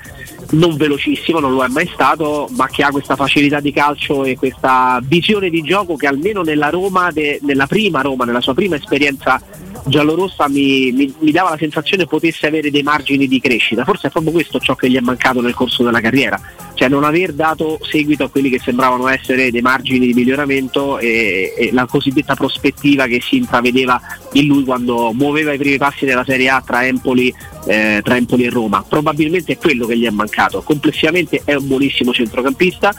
non 0.52 0.76
velocissimo, 0.76 1.40
non 1.40 1.54
lo 1.54 1.64
è 1.64 1.68
mai 1.68 1.90
stato, 1.92 2.48
ma 2.56 2.68
che 2.68 2.84
ha 2.84 2.92
questa 2.92 3.16
facilità 3.16 3.60
di 3.60 3.72
calcio 3.72 4.24
e 4.24 4.36
questa 4.36 5.00
visione 5.04 5.50
di 5.50 5.62
gioco 5.62 5.96
che 5.96 6.08
almeno 6.08 6.42
nella 6.42 6.70
Roma, 6.70 7.12
de, 7.12 7.40
nella 7.42 7.68
prima 7.68 8.02
Roma, 8.02 8.26
nella 8.26 8.42
sua 8.42 8.54
prima 8.54 8.76
esperienza 8.76 9.42
giallorossa 9.86 10.48
mi, 10.48 10.92
mi, 10.92 11.14
mi, 11.20 11.32
dava 11.32 11.52
la 11.52 11.58
sensazione 11.58 12.06
potesse 12.06 12.48
avere 12.48 12.72
dei 12.72 12.84
margini 12.84 13.28
di 13.28 13.40
crescita. 13.40 13.84
Forse 13.84 14.08
è 14.08 14.12
proprio 14.12 14.32
questo 14.32 14.60
ciò 14.60 14.76
che 14.76 14.90
gli 14.90 14.96
è 14.96 15.02
mancato 15.02 15.42
nel 15.42 15.54
corso 15.54 15.84
della 15.84 16.00
carriera, 16.00 16.40
cioè 16.74 16.88
non 16.90 17.04
aver 17.04 17.34
dato 17.34 17.80
seguito 17.82 18.24
a 18.24 18.30
quelli 18.30 18.50
che 18.50 18.60
sembravano 18.60 19.08
essere 19.08 19.52
dei 19.52 19.62
margini 19.62 20.08
di 20.08 20.14
miglioramento 20.14 21.00
e, 21.00 21.54
e 21.58 21.70
la 21.72 21.86
cosiddetta 21.86 22.36
prospettiva 22.36 23.06
che 23.08 23.22
si 23.22 23.38
intravedeva 23.38 24.00
in 24.34 24.48
lui 24.48 24.64
quando 24.64 25.12
muoveva 25.14 25.54
i 25.54 25.58
primi 25.58 25.78
passi 25.78 26.06
della 26.06 26.24
Serie 26.26 26.50
A 26.50 26.64
tra 26.66 26.86
Empoli, 26.86 27.34
eh, 27.68 28.02
tra 28.04 28.16
Empoli 28.16 28.46
e 28.46 28.50
Roma. 28.50 28.84
Probabilmente 28.88 29.54
è 29.54 29.58
quello 29.58 29.86
che 29.86 29.98
gli 29.98 30.06
è 30.06 30.12
mancato. 30.12 30.62
Complessivamente 30.62 31.42
è 31.44 31.56
un 31.56 31.68
buonissimo 31.68 32.14
centrocampista 32.14 32.94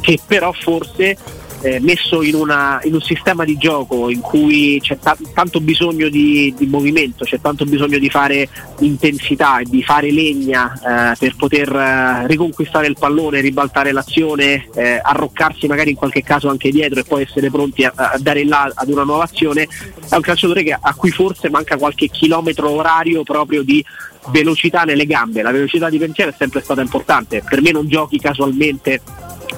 che 0.00 0.18
però 0.26 0.52
forse 0.52 1.16
eh, 1.62 1.80
messo 1.80 2.22
in, 2.22 2.34
una, 2.34 2.80
in, 2.84 2.94
un 2.94 3.00
sistema 3.00 3.44
di 3.44 3.56
gioco 3.56 4.08
in 4.08 4.20
cui 4.20 4.78
c'è 4.80 4.98
ta- 4.98 5.16
tanto 5.34 5.60
bisogno 5.60 6.08
di, 6.08 6.54
di, 6.56 6.66
movimento, 6.66 7.24
c'è 7.24 7.40
tanto 7.40 7.64
bisogno 7.64 7.98
di 7.98 8.08
fare 8.08 8.48
intensità 8.80 9.58
e 9.58 9.64
di 9.64 9.82
fare 9.82 10.10
legna 10.10 10.72
eh, 10.72 11.16
per 11.18 11.36
poter 11.36 11.74
eh, 11.74 12.26
riconquistare 12.26 12.86
il 12.86 12.96
pallone, 12.98 13.40
ribaltare 13.40 13.92
l'azione, 13.92 14.68
eh, 14.74 15.00
arroccarsi 15.02 15.66
magari 15.66 15.90
in 15.90 15.96
qualche 15.96 16.22
caso 16.22 16.48
anche 16.48 16.70
dietro 16.70 17.00
e 17.00 17.04
poi 17.04 17.22
essere 17.22 17.50
pronti 17.50 17.84
a, 17.84 17.92
a 17.94 18.18
dare 18.18 18.44
là 18.44 18.70
ad 18.74 18.88
una 18.88 19.04
nuova 19.04 19.24
azione, 19.24 19.68
è 20.08 20.14
un 20.14 20.22
calciatore 20.22 20.62
che, 20.62 20.76
a 20.78 20.94
cui 20.94 21.10
forse 21.10 21.50
manca 21.50 21.76
qualche 21.76 22.08
chilometro 22.08 22.70
orario 22.70 23.22
proprio 23.22 23.62
di 23.62 23.84
velocità 24.28 24.82
nelle 24.82 25.06
gambe, 25.06 25.42
la 25.42 25.50
velocità 25.50 25.88
di 25.88 25.98
pensiero 25.98 26.30
è 26.30 26.34
sempre 26.36 26.60
stata 26.62 26.80
importante, 26.80 27.42
per 27.46 27.60
me 27.62 27.70
non 27.70 27.88
giochi 27.88 28.18
casualmente 28.18 29.00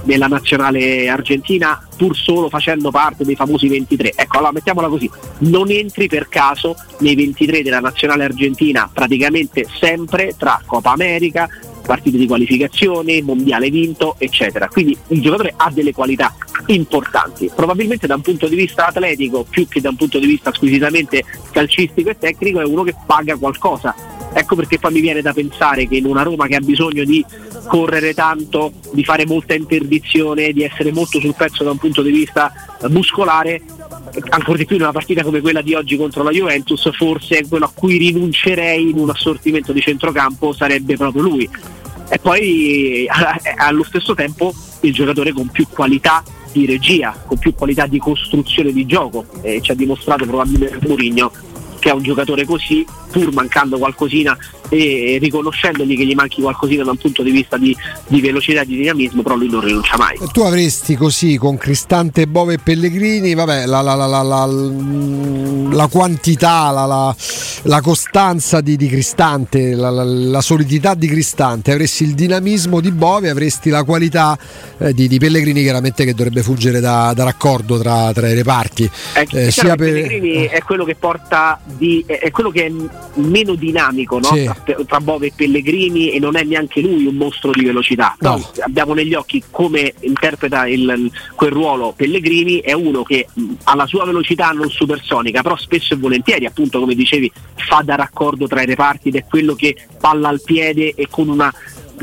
nella 0.04 0.26
nazionale 0.26 1.08
argentina 1.08 1.80
pur 1.96 2.16
solo 2.16 2.48
facendo 2.48 2.90
parte 2.90 3.24
dei 3.24 3.36
famosi 3.36 3.68
23. 3.68 4.12
Ecco, 4.14 4.38
allora 4.38 4.52
mettiamola 4.52 4.88
così, 4.88 5.10
non 5.38 5.70
entri 5.70 6.08
per 6.08 6.28
caso 6.28 6.74
nei 6.98 7.14
23 7.14 7.62
della 7.62 7.80
nazionale 7.80 8.24
argentina 8.24 8.90
praticamente 8.92 9.66
sempre 9.78 10.34
tra 10.36 10.60
Coppa 10.64 10.92
America, 10.92 11.48
partite 11.82 12.16
di 12.16 12.26
qualificazione, 12.26 13.22
mondiale 13.22 13.70
vinto, 13.70 14.14
eccetera. 14.18 14.68
Quindi 14.68 14.96
il 15.08 15.20
giocatore 15.20 15.52
ha 15.56 15.70
delle 15.70 15.92
qualità 15.92 16.34
importanti, 16.66 17.50
probabilmente 17.54 18.06
da 18.06 18.14
un 18.14 18.22
punto 18.22 18.46
di 18.46 18.54
vista 18.54 18.86
atletico 18.86 19.44
più 19.48 19.66
che 19.68 19.80
da 19.80 19.90
un 19.90 19.96
punto 19.96 20.18
di 20.18 20.26
vista 20.26 20.52
squisitamente 20.52 21.24
calcistico 21.50 22.10
e 22.10 22.18
tecnico 22.18 22.60
è 22.60 22.64
uno 22.64 22.82
che 22.82 22.94
paga 23.06 23.36
qualcosa. 23.36 23.94
Ecco 24.34 24.56
perché 24.56 24.78
poi 24.78 24.92
mi 24.92 25.00
viene 25.00 25.20
da 25.20 25.32
pensare 25.32 25.86
che 25.86 25.96
in 25.96 26.06
una 26.06 26.22
Roma 26.22 26.46
che 26.46 26.56
ha 26.56 26.60
bisogno 26.60 27.04
di 27.04 27.24
correre 27.66 28.14
tanto, 28.14 28.72
di 28.92 29.04
fare 29.04 29.26
molta 29.26 29.54
interdizione, 29.54 30.52
di 30.52 30.62
essere 30.62 30.92
molto 30.92 31.20
sul 31.20 31.34
pezzo 31.34 31.64
da 31.64 31.70
un 31.70 31.78
punto 31.78 32.02
di 32.02 32.10
vista 32.10 32.52
muscolare, 32.88 33.62
ancora 34.30 34.58
di 34.58 34.66
più 34.66 34.76
in 34.76 34.82
una 34.82 34.92
partita 34.92 35.22
come 35.22 35.40
quella 35.40 35.62
di 35.62 35.74
oggi 35.74 35.96
contro 35.96 36.22
la 36.22 36.30
Juventus, 36.30 36.90
forse 36.92 37.46
quello 37.48 37.66
a 37.66 37.72
cui 37.74 37.96
rinuncerei 37.98 38.90
in 38.90 38.98
un 38.98 39.10
assortimento 39.10 39.72
di 39.72 39.80
centrocampo 39.80 40.52
sarebbe 40.52 40.96
proprio 40.96 41.22
lui. 41.22 41.48
E 42.08 42.18
poi 42.18 43.06
allo 43.56 43.84
stesso 43.84 44.14
tempo 44.14 44.52
il 44.80 44.92
giocatore 44.92 45.32
con 45.32 45.48
più 45.48 45.66
qualità 45.68 46.22
di 46.52 46.66
regia, 46.66 47.16
con 47.26 47.38
più 47.38 47.54
qualità 47.54 47.86
di 47.86 47.98
costruzione 47.98 48.72
di 48.72 48.84
gioco 48.84 49.24
e 49.40 49.60
ci 49.62 49.70
ha 49.70 49.74
dimostrato 49.74 50.26
probabilmente 50.26 50.86
Mourinho 50.86 51.32
che 51.82 51.90
è 51.90 51.92
un 51.92 52.02
giocatore 52.04 52.44
così, 52.44 52.86
pur 53.12 53.32
mancando 53.32 53.78
qualcosina 53.78 54.36
e 54.72 55.18
riconoscendogli 55.20 55.96
che 55.96 56.06
gli 56.06 56.14
manchi 56.14 56.40
qualcosina 56.40 56.82
da 56.82 56.92
un 56.92 56.96
punto 56.96 57.22
di 57.22 57.30
vista 57.30 57.58
di, 57.58 57.76
di 58.06 58.20
velocità 58.22 58.62
e 58.62 58.66
di 58.66 58.76
dinamismo, 58.76 59.22
però 59.22 59.34
lui 59.36 59.50
non 59.50 59.60
rinuncia 59.60 59.96
mai. 59.98 60.16
Tu 60.32 60.40
avresti 60.40 60.96
così 60.96 61.36
con 61.36 61.58
Cristante, 61.58 62.26
Bove 62.26 62.54
e 62.54 62.58
Pellegrini, 62.58 63.34
vabbè, 63.34 63.66
la, 63.66 63.82
la, 63.82 63.94
la, 63.94 64.46
la 65.72 65.86
quantità, 65.88 66.70
la, 66.70 67.80
costanza 67.82 68.62
di, 68.62 68.76
di 68.76 68.88
Cristante, 68.88 69.74
la, 69.74 70.40
solidità 70.40 70.94
di 70.94 71.06
Cristante, 71.06 71.72
avresti 71.72 72.04
il 72.04 72.14
dinamismo 72.14 72.80
di 72.80 72.92
Bove, 72.92 73.28
avresti 73.28 73.68
la 73.68 73.84
qualità 73.84 74.38
eh, 74.78 74.94
di, 74.94 75.06
di, 75.06 75.18
Pellegrini 75.18 75.60
chiaramente 75.60 76.06
che 76.06 76.14
dovrebbe 76.14 76.42
fuggire 76.42 76.80
da, 76.80 77.12
da 77.14 77.24
raccordo 77.24 77.78
tra, 77.78 78.10
tra, 78.14 78.26
i 78.28 78.34
reparti. 78.34 78.90
Eh, 79.14 79.26
eh, 79.32 79.50
sia 79.50 79.76
per... 79.76 79.92
Pellegrini 79.92 80.46
è 80.46 80.62
quello 80.62 80.84
che 80.84 80.94
porta 80.94 81.60
di, 81.64 82.02
è 82.06 82.30
quello 82.30 82.50
che 82.50 82.72
meno 83.14 83.54
dinamico 83.54 84.18
no? 84.18 84.24
sì 84.24 84.50
tra 84.86 85.00
Bove 85.00 85.26
e 85.26 85.32
Pellegrini 85.34 86.10
e 86.10 86.18
non 86.18 86.36
è 86.36 86.42
neanche 86.42 86.80
lui 86.80 87.06
un 87.06 87.14
mostro 87.14 87.50
di 87.50 87.64
velocità. 87.64 88.16
No. 88.20 88.40
Abbiamo 88.60 88.94
negli 88.94 89.14
occhi 89.14 89.42
come 89.50 89.94
interpreta 90.00 90.66
il, 90.66 91.10
quel 91.34 91.50
ruolo 91.50 91.92
Pellegrini, 91.94 92.60
è 92.60 92.72
uno 92.72 93.02
che 93.02 93.26
ha 93.64 93.74
la 93.74 93.86
sua 93.86 94.04
velocità 94.04 94.50
non 94.50 94.70
supersonica, 94.70 95.42
però 95.42 95.56
spesso 95.56 95.94
e 95.94 95.96
volentieri, 95.96 96.46
appunto 96.46 96.78
come 96.78 96.94
dicevi, 96.94 97.30
fa 97.54 97.82
da 97.84 97.94
raccordo 97.94 98.46
tra 98.46 98.62
i 98.62 98.66
reparti 98.66 99.08
ed 99.08 99.16
è 99.16 99.24
quello 99.24 99.54
che 99.54 99.76
palla 100.00 100.28
al 100.28 100.40
piede 100.42 100.94
e 100.94 101.08
con 101.10 101.28
una 101.28 101.52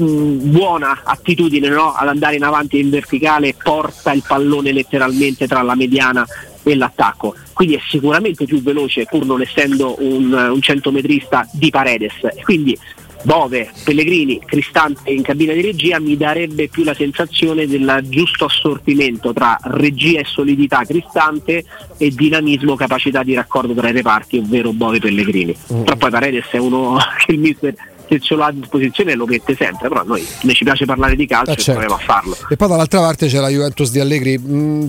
buona 0.01 1.01
attitudine 1.03 1.67
no? 1.67 1.91
ad 1.93 2.07
andare 2.07 2.35
in 2.35 2.43
avanti 2.43 2.79
in 2.79 2.89
verticale 2.89 3.53
porta 3.61 4.13
il 4.13 4.23
pallone 4.25 4.71
letteralmente 4.71 5.45
tra 5.47 5.61
la 5.61 5.75
mediana 5.75 6.25
e 6.63 6.75
l'attacco 6.75 7.35
quindi 7.59 7.75
è 7.75 7.81
sicuramente 7.89 8.45
più 8.45 8.61
veloce 8.61 9.03
pur 9.03 9.25
non 9.25 9.41
essendo 9.41 9.97
un, 9.99 10.31
un 10.31 10.61
centometrista 10.61 11.45
di 11.51 11.69
Paredes. 11.69 12.13
Quindi 12.43 12.77
Bove, 13.23 13.69
Pellegrini, 13.83 14.39
Cristante 14.45 15.11
in 15.11 15.23
cabina 15.23 15.51
di 15.51 15.59
regia 15.59 15.99
mi 15.99 16.15
darebbe 16.15 16.69
più 16.69 16.85
la 16.85 16.93
sensazione 16.93 17.67
del 17.67 18.05
giusto 18.07 18.45
assortimento 18.45 19.33
tra 19.33 19.59
regia 19.61 20.21
e 20.21 20.23
solidità 20.23 20.85
Cristante 20.85 21.65
e 21.97 22.09
dinamismo, 22.11 22.75
capacità 22.75 23.23
di 23.23 23.33
raccordo 23.33 23.73
tra 23.73 23.89
i 23.89 23.91
reparti, 23.91 24.37
ovvero 24.37 24.71
Bove 24.71 24.99
Pellegrini. 24.99 25.53
Mm. 25.73 25.83
Però 25.83 25.97
poi 25.97 26.11
Paredes 26.11 26.47
è 26.51 26.57
uno 26.59 26.97
che 27.25 27.33
il 27.33 27.39
mister 27.39 27.75
se 28.09 28.19
ce 28.19 28.35
l'ha 28.35 28.47
a 28.47 28.51
disposizione 28.51 29.13
lo 29.13 29.27
mette 29.27 29.55
sempre, 29.55 29.87
però 29.87 30.01
a 30.01 30.03
noi 30.03 30.25
ne 30.41 30.53
ci 30.53 30.63
piace 30.63 30.85
parlare 30.85 31.15
di 31.15 31.27
calcio 31.27 31.51
eh 31.51 31.53
e 31.53 31.57
certo. 31.57 31.79
proviamo 31.79 32.01
a 32.01 32.03
farlo. 32.03 32.37
E 32.49 32.55
poi 32.55 32.67
dall'altra 32.67 32.99
parte 32.99 33.27
c'è 33.27 33.39
la 33.39 33.49
Juventus 33.49 33.91
di 33.91 33.99
Allegri. 33.99 34.37
Mm, 34.39 34.87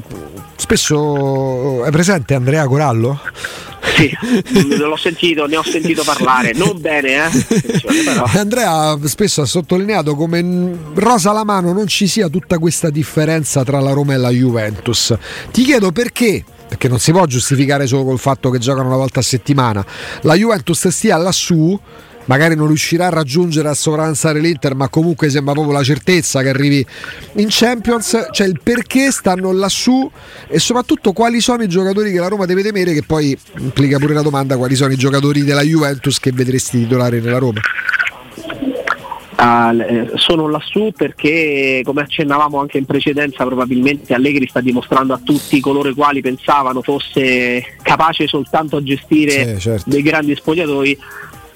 spesso 0.56 1.84
è 1.84 1.90
presente 1.90 2.34
Andrea 2.34 2.66
Corallo? 2.66 3.20
Sì, 3.96 4.10
l'ho 4.76 4.96
sentito, 4.96 5.46
ne 5.46 5.56
ho 5.56 5.62
sentito 5.62 6.02
parlare, 6.04 6.52
non 6.54 6.80
bene, 6.80 7.26
eh? 7.26 7.30
Andrea 8.38 8.98
spesso 9.04 9.42
ha 9.42 9.46
sottolineato 9.46 10.14
come 10.14 10.76
rosa 10.94 11.32
la 11.32 11.44
mano 11.44 11.72
non 11.72 11.86
ci 11.86 12.06
sia 12.06 12.28
tutta 12.28 12.58
questa 12.58 12.90
differenza 12.90 13.64
tra 13.64 13.80
la 13.80 13.92
Roma 13.92 14.14
e 14.14 14.16
la 14.18 14.30
Juventus. 14.30 15.14
Ti 15.50 15.62
chiedo 15.62 15.92
perché 15.92 16.44
perché 16.70 16.86
non 16.86 17.00
si 17.00 17.10
può 17.10 17.26
giustificare 17.26 17.88
solo 17.88 18.04
col 18.04 18.20
fatto 18.20 18.48
che 18.48 18.58
giocano 18.58 18.86
una 18.86 18.96
volta 18.96 19.18
a 19.18 19.22
settimana. 19.24 19.84
La 20.22 20.34
Juventus 20.34 20.86
stia 20.86 21.16
lassù 21.16 21.78
magari 22.26 22.54
non 22.54 22.66
riuscirà 22.66 23.06
a 23.06 23.10
raggiungere 23.10 23.68
a 23.68 23.74
sovravanzare 23.74 24.40
l'Inter, 24.40 24.74
ma 24.74 24.88
comunque 24.88 25.28
sembra 25.30 25.52
proprio 25.52 25.74
la 25.74 25.82
certezza 25.82 26.42
che 26.42 26.48
arrivi 26.48 26.84
in 27.34 27.46
Champions, 27.48 28.28
cioè 28.30 28.46
il 28.46 28.60
perché 28.62 29.10
stanno 29.10 29.52
lassù 29.52 30.10
e 30.48 30.58
soprattutto 30.58 31.12
quali 31.12 31.40
sono 31.40 31.62
i 31.62 31.68
giocatori 31.68 32.12
che 32.12 32.18
la 32.18 32.28
Roma 32.28 32.46
deve 32.46 32.62
temere, 32.62 32.92
che 32.92 33.02
poi 33.02 33.36
implica 33.58 33.98
pure 33.98 34.14
la 34.14 34.22
domanda 34.22 34.56
quali 34.56 34.74
sono 34.74 34.92
i 34.92 34.96
giocatori 34.96 35.42
della 35.44 35.62
Juventus 35.62 36.18
che 36.18 36.32
vedresti 36.32 36.80
titolare 36.80 37.20
nella 37.20 37.38
Roma. 37.38 37.60
Uh, 39.40 40.18
sono 40.18 40.48
lassù 40.48 40.92
perché 40.94 41.80
come 41.82 42.02
accennavamo 42.02 42.60
anche 42.60 42.76
in 42.76 42.84
precedenza 42.84 43.42
probabilmente 43.46 44.12
Allegri 44.12 44.46
sta 44.46 44.60
dimostrando 44.60 45.14
a 45.14 45.20
tutti 45.24 45.58
coloro 45.60 45.88
i 45.88 45.94
quali 45.94 46.20
pensavano 46.20 46.82
fosse 46.82 47.76
capace 47.80 48.26
soltanto 48.26 48.76
a 48.76 48.82
gestire 48.82 49.54
sì, 49.54 49.60
certo. 49.60 49.88
dei 49.88 50.02
grandi 50.02 50.36
spogliatoi 50.36 50.98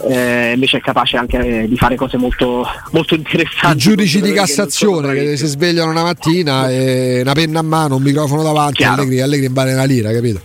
eh, 0.03 0.53
invece 0.55 0.79
è 0.79 0.81
capace 0.81 1.17
anche 1.17 1.63
eh, 1.63 1.69
di 1.69 1.77
fare 1.77 1.97
cose 1.97 2.17
molto, 2.17 2.67
molto 2.93 3.15
interessanti. 3.15 3.77
I 3.77 3.81
giudici 3.81 4.21
di 4.21 4.33
Cassazione 4.33 5.13
che, 5.13 5.25
che 5.25 5.37
si 5.37 5.47
svegliano 5.47 5.91
una 5.91 6.03
mattina 6.03 6.71
e 6.71 7.21
una 7.21 7.33
penna 7.33 7.61
a 7.61 7.63
mano, 7.63 7.97
un 7.97 8.03
microfono 8.03 8.43
davanti, 8.43 8.77
Chiaro. 8.77 9.03
Allegri, 9.03 9.21
Allegri 9.21 9.47
in 9.47 9.53
vale 9.53 9.73
una 9.73 9.85
lira, 9.85 10.13
capito? 10.13 10.41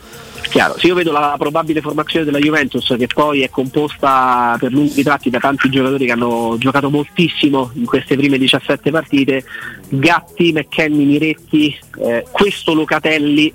Chiaro, 0.49 0.79
se 0.79 0.87
io 0.87 0.95
vedo 0.95 1.11
la 1.11 1.35
probabile 1.37 1.79
formazione 1.79 2.25
della 2.25 2.39
Juventus 2.39 2.95
che 2.97 3.05
poi 3.05 3.43
è 3.43 3.51
composta 3.51 4.55
per 4.59 4.71
lunghi 4.71 5.03
tratti 5.03 5.29
da 5.29 5.37
tanti 5.37 5.69
giocatori 5.69 6.07
che 6.07 6.11
hanno 6.11 6.55
giocato 6.57 6.89
moltissimo 6.89 7.69
in 7.75 7.85
queste 7.85 8.15
prime 8.15 8.39
17 8.39 8.89
partite, 8.89 9.43
Gatti, 9.89 10.51
McKenny, 10.51 11.05
Miretti, 11.05 11.77
eh, 11.99 12.25
questo 12.31 12.73
Locatelli 12.73 13.53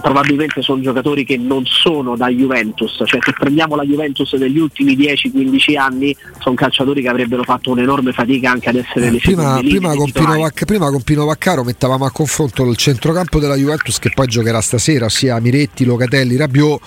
probabilmente 0.00 0.62
sono 0.62 0.80
giocatori 0.80 1.24
che 1.24 1.36
non 1.36 1.64
sono 1.64 2.16
da 2.16 2.28
Juventus, 2.28 3.02
cioè 3.04 3.20
se 3.22 3.32
prendiamo 3.32 3.76
la 3.76 3.82
Juventus 3.84 4.36
degli 4.36 4.58
ultimi 4.58 4.96
10-15 4.96 5.78
anni 5.78 6.16
sono 6.38 6.54
calciatori 6.54 7.02
che 7.02 7.08
avrebbero 7.08 7.42
fatto 7.42 7.70
un'enorme 7.70 8.12
fatica 8.12 8.50
anche 8.50 8.68
ad 8.68 8.76
essere 8.76 9.06
eh, 9.06 9.10
le 9.10 9.18
prima, 9.18 9.58
prima, 9.58 9.94
con 9.94 10.10
Pino 10.10 10.38
Vac- 10.38 10.64
prima 10.64 10.90
con 10.90 11.02
Pino 11.02 11.24
Vaccaro 11.24 11.64
mettavamo 11.64 12.04
a 12.04 12.10
confronto 12.10 12.68
il 12.68 12.76
centrocampo 12.76 13.38
della 13.38 13.56
Juventus 13.56 13.98
che 13.98 14.10
poi 14.14 14.26
giocherà 14.26 14.60
stasera, 14.60 15.06
ossia 15.06 15.38
Miretti, 15.40 15.84
Locatelli, 15.84 16.36
Rabiot 16.36 16.80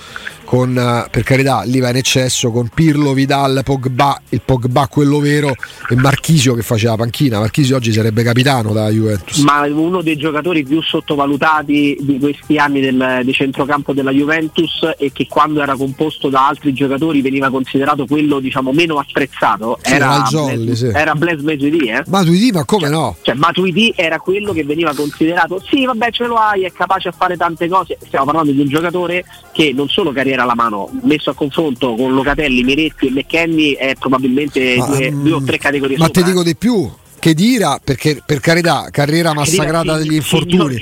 con 0.50 0.76
eh, 0.76 1.08
per 1.12 1.22
carità 1.22 1.62
lì 1.64 1.80
va 1.80 1.92
in 1.92 1.98
eccesso 1.98 2.50
con 2.50 2.70
Pirlo, 2.74 3.14
Vidal, 3.14 3.62
Pogba, 3.64 4.20
il 4.30 4.42
Pogba 4.44 4.88
quello 4.88 5.20
vero 5.20 5.54
e 5.88 5.96
Marchisio 5.96 6.56
che 6.56 6.64
faceva 6.64 6.96
panchina. 6.96 7.38
Marchisio 7.38 7.76
oggi 7.76 7.94
sarebbe 7.94 8.24
capitano 8.24 8.74
da 8.74 8.90
Juventus. 8.90 9.38
Ma 9.44 9.62
uno 9.68 10.02
dei 10.02 10.18
giocatori 10.18 10.64
più 10.64 10.82
sottovalutati 10.82 11.98
di 12.00 12.18
questi 12.18 12.58
anni 12.60 12.80
del, 12.80 13.22
di 13.24 13.34
centrocampo 13.34 13.94
della 13.94 14.12
Juventus 14.12 14.92
e 14.98 15.12
che 15.12 15.28
quando 15.28 15.62
era 15.62 15.76
composto 15.76 16.30
da 16.30 16.48
altri 16.48 16.74
giocatori 16.74 17.22
veniva 17.22 17.50
considerato 17.50 18.06
quello 18.06 18.40
diciamo 18.40 18.72
meno 18.72 18.98
apprezzato 18.98 19.78
sì, 19.82 19.94
era, 19.94 20.26
Jolly, 20.30 20.64
Blaise, 20.64 20.90
sì. 20.90 20.98
era 20.98 21.16
Blaise 21.16 21.44
Matuidi 21.44 21.88
eh? 21.90 22.04
Matuidi 22.08 22.52
ma 22.52 22.66
come 22.66 22.88
cioè, 22.88 22.92
no? 22.92 23.16
Cioè 23.22 23.36
Matuidi 23.36 23.94
era 23.96 24.20
quello 24.20 24.54
che 24.54 24.64
veniva 24.64 24.94
considerato 24.94 25.62
sì 25.68 25.86
vabbè 25.86 26.12
ce 26.12 26.26
lo 26.26 26.36
hai 26.36 26.64
è 26.64 26.72
capace 26.72 27.10
a 27.10 27.12
fare 27.12 27.36
tante 27.38 27.68
cose 27.68 27.98
stiamo 28.06 28.26
parlando 28.26 28.52
di 28.52 28.60
un 28.62 28.68
giocatore 28.68 29.26
che 29.52 29.74
non 29.74 29.88
solo 29.90 30.12
carriera 30.12 30.40
era 30.40 30.46
la 30.46 30.56
mano 30.56 30.90
messo 31.04 31.30
a 31.30 31.34
confronto 31.34 31.96
con 31.96 32.14
Locatelli, 32.14 32.64
Miretti 32.64 33.08
e 33.08 33.12
McKenny 33.12 33.74
è 33.74 33.96
probabilmente 34.00 34.78
ma, 34.78 34.86
due, 34.86 35.12
due, 35.12 35.34
o 35.34 35.44
tre 35.44 35.58
categorie 35.58 35.98
ma 35.98 36.06
sopra. 36.06 36.22
ti 36.22 36.28
dico 36.28 36.44
di 36.44 36.56
più 36.56 36.90
che 37.20 37.34
dira 37.34 37.80
perché 37.84 38.22
per 38.26 38.40
carità 38.40 38.88
carriera 38.92 39.34
massacrata 39.34 39.98
degli 39.98 40.16
infortuni. 40.16 40.80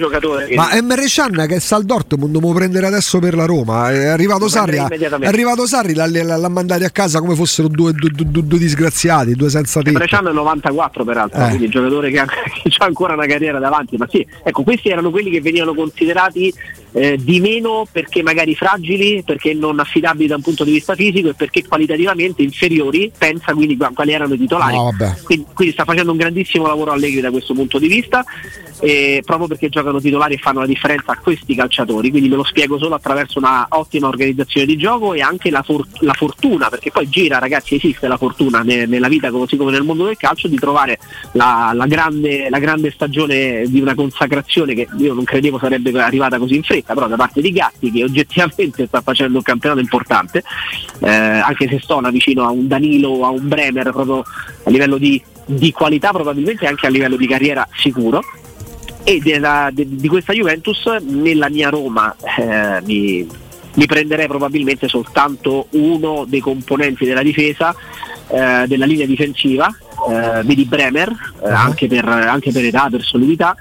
ma 0.56 0.71
Emre 0.73 1.06
Can 1.08 1.45
che 1.47 1.60
sta 1.60 1.76
al 1.76 1.84
Dortmund 1.84 2.39
lo 2.39 2.54
prendere 2.54 2.86
adesso 2.86 3.19
per 3.19 3.36
la 3.36 3.45
Roma? 3.45 3.91
È 3.91 4.06
arrivato 4.06 4.47
Sarri 4.47 4.78
è 4.78 5.26
arrivato 5.26 5.65
Sarri 5.65 5.93
l'ha, 5.93 6.08
l'ha 6.08 6.50
mandati 6.50 6.84
a 6.84 6.89
casa 6.89 7.19
come 7.19 7.36
fossero 7.36 7.67
due, 7.67 7.91
due, 7.93 8.10
due, 8.12 8.43
due 8.45 8.60
disgraziati 8.60 9.34
due 9.34 9.50
senza 9.50 9.82
tempo 9.82 10.00
Emre 10.00 10.08
Can 10.10 10.28
è 10.28 10.32
94 10.32 11.04
peraltro 11.04 11.43
eh. 11.43 11.47
quindi 11.47 11.65
un 11.65 11.71
giocatore 11.71 12.12
che 12.12 12.19
ha, 12.19 12.26
che 12.28 12.69
ha 12.78 12.86
ancora 12.86 13.13
una 13.13 13.26
carriera 13.26 13.60
davanti 13.60 13.97
ma 13.97 14.08
sì 14.10 14.26
ecco 14.43 14.63
questi 14.63 14.89
erano 14.89 15.10
quelli 15.10 15.30
che 15.30 15.41
venivano 15.41 15.73
considerati 15.73 16.54
eh, 16.97 17.17
di 17.19 17.39
meno 17.39 17.86
perché 17.91 18.23
magari 18.23 18.56
fragili, 18.56 19.21
perché 19.23 19.54
non 19.54 19.80
affidabili 19.80 20.28
da 20.28 20.36
un 20.36 20.41
punto 20.41 20.63
di 20.63 20.71
vista 20.71 20.95
fisico 20.95 21.30
e 21.30 21.34
perché 21.34 21.65
qualitativamente 21.65 22.41
inferiori, 22.41 23.12
pensa 23.15 23.54
quindi 23.54 23.78
quali 23.93 24.13
erano 24.13 24.34
i 24.34 24.38
titolari. 24.38 24.76
No, 24.76 24.93
quindi, 25.23 25.45
quindi, 25.54 25.73
sta 25.73 25.86
facendo 25.86 26.12
un 26.12 26.17
grandissimo 26.28 26.68
lavoro 26.68 26.92
Allegri 26.92 27.22
da 27.22 27.32
questo 27.32 27.54
punto 27.54 27.80
di 27.80 27.88
vista, 27.88 28.24
eh, 28.80 29.22
proprio 29.26 29.48
perché 29.48 29.70
giocano 29.70 30.00
titolari 30.00 30.36
e 30.36 30.38
fanno 30.38 30.60
la 30.60 30.66
differenza 30.66 31.13
a 31.13 31.18
questi 31.18 31.56
calciatori, 31.56 32.10
quindi 32.10 32.30
me 32.30 32.36
lo 32.36 32.44
spiego 32.44 32.78
solo 32.78 32.96
attraverso 32.96 33.40
una 33.40 33.66
ottima 33.70 34.08
organizzazione 34.08 34.68
di 34.68 34.78
gioco 34.78 35.13
e 35.13 35.22
anche 35.22 35.50
la, 35.50 35.63
for- 35.63 35.88
la 36.00 36.13
fortuna, 36.13 36.70
perché 36.70 36.92
poi 36.92 37.10
gira 37.10 37.40
ragazzi, 37.40 37.76
esiste 37.76 38.08
la 38.08 38.18
fortuna 38.18 38.62
ne- 38.62 38.86
nella 38.86 39.08
vita 39.08 39.32
così 39.32 39.58
come 39.58 39.72
nel 39.72 39.84
mondo 39.84 40.06
del 40.06 40.18
calcio 40.18 40.48
di 40.48 40.58
trovare 40.58 41.00
la, 41.34 41.72
la, 41.74 41.86
grande, 41.86 42.50
la 42.50 42.60
grande 42.60 42.92
stagione 42.92 43.63
di 43.68 43.80
una 43.80 43.96
consacrazione 43.96 44.74
che 44.74 44.88
io 44.98 45.13
non 45.13 45.24
credevo 45.24 45.58
sarebbe 45.58 45.92
arrivata 46.00 46.38
così 46.38 46.56
in 46.56 46.63
fretta 46.63 46.94
però 46.94 47.08
da 47.08 47.16
parte 47.16 47.42
di 47.42 47.52
Gatti 47.52 47.92
che 47.92 48.04
oggettivamente 48.04 48.86
sta 48.86 49.02
facendo 49.02 49.38
un 49.38 49.44
campionato 49.44 49.80
importante, 49.80 50.44
eh, 51.00 51.10
anche 51.10 51.68
se 51.68 51.80
stona 51.80 52.10
vicino 52.10 52.44
a 52.44 52.50
un 52.50 52.68
Danilo 52.68 53.26
a 53.26 53.30
un 53.30 53.48
Bremer 53.48 53.92
proprio 53.92 54.24
a 54.63 54.70
livello 54.70 54.98
di, 54.98 55.22
di 55.47 55.71
qualità 55.71 56.12
probabilmente 56.12 56.67
anche 56.67 56.86
a 56.86 56.89
livello 56.89 57.15
di 57.15 57.25
carriera 57.25 57.67
sicuro 57.75 58.21
e 59.03 59.19
della, 59.19 59.69
de, 59.71 59.86
di 59.88 60.07
questa 60.07 60.33
Juventus 60.33 60.86
nella 61.07 61.49
mia 61.49 61.69
Roma 61.69 62.13
eh, 62.38 62.81
mi, 62.83 63.25
mi, 63.73 63.86
prenderei 63.86 64.27
probabilmente 64.27 64.89
soltanto 64.89 65.67
uno 65.71 66.25
dei 66.27 66.41
componenti 66.41 67.05
della 67.05 67.23
difesa 67.23 67.73
eh, 68.29 68.65
della 68.67 68.86
linea 68.86 69.05
difensiva, 69.05 69.73
eh, 70.10 70.43
vedi 70.43 70.65
Bremer, 70.65 71.10
eh, 71.45 71.49
anche, 71.49 71.88
per, 71.88 72.05
anche 72.05 72.51
per 72.51 72.65
età, 72.65 72.88
per 72.91 73.01
solidità. 73.01 73.55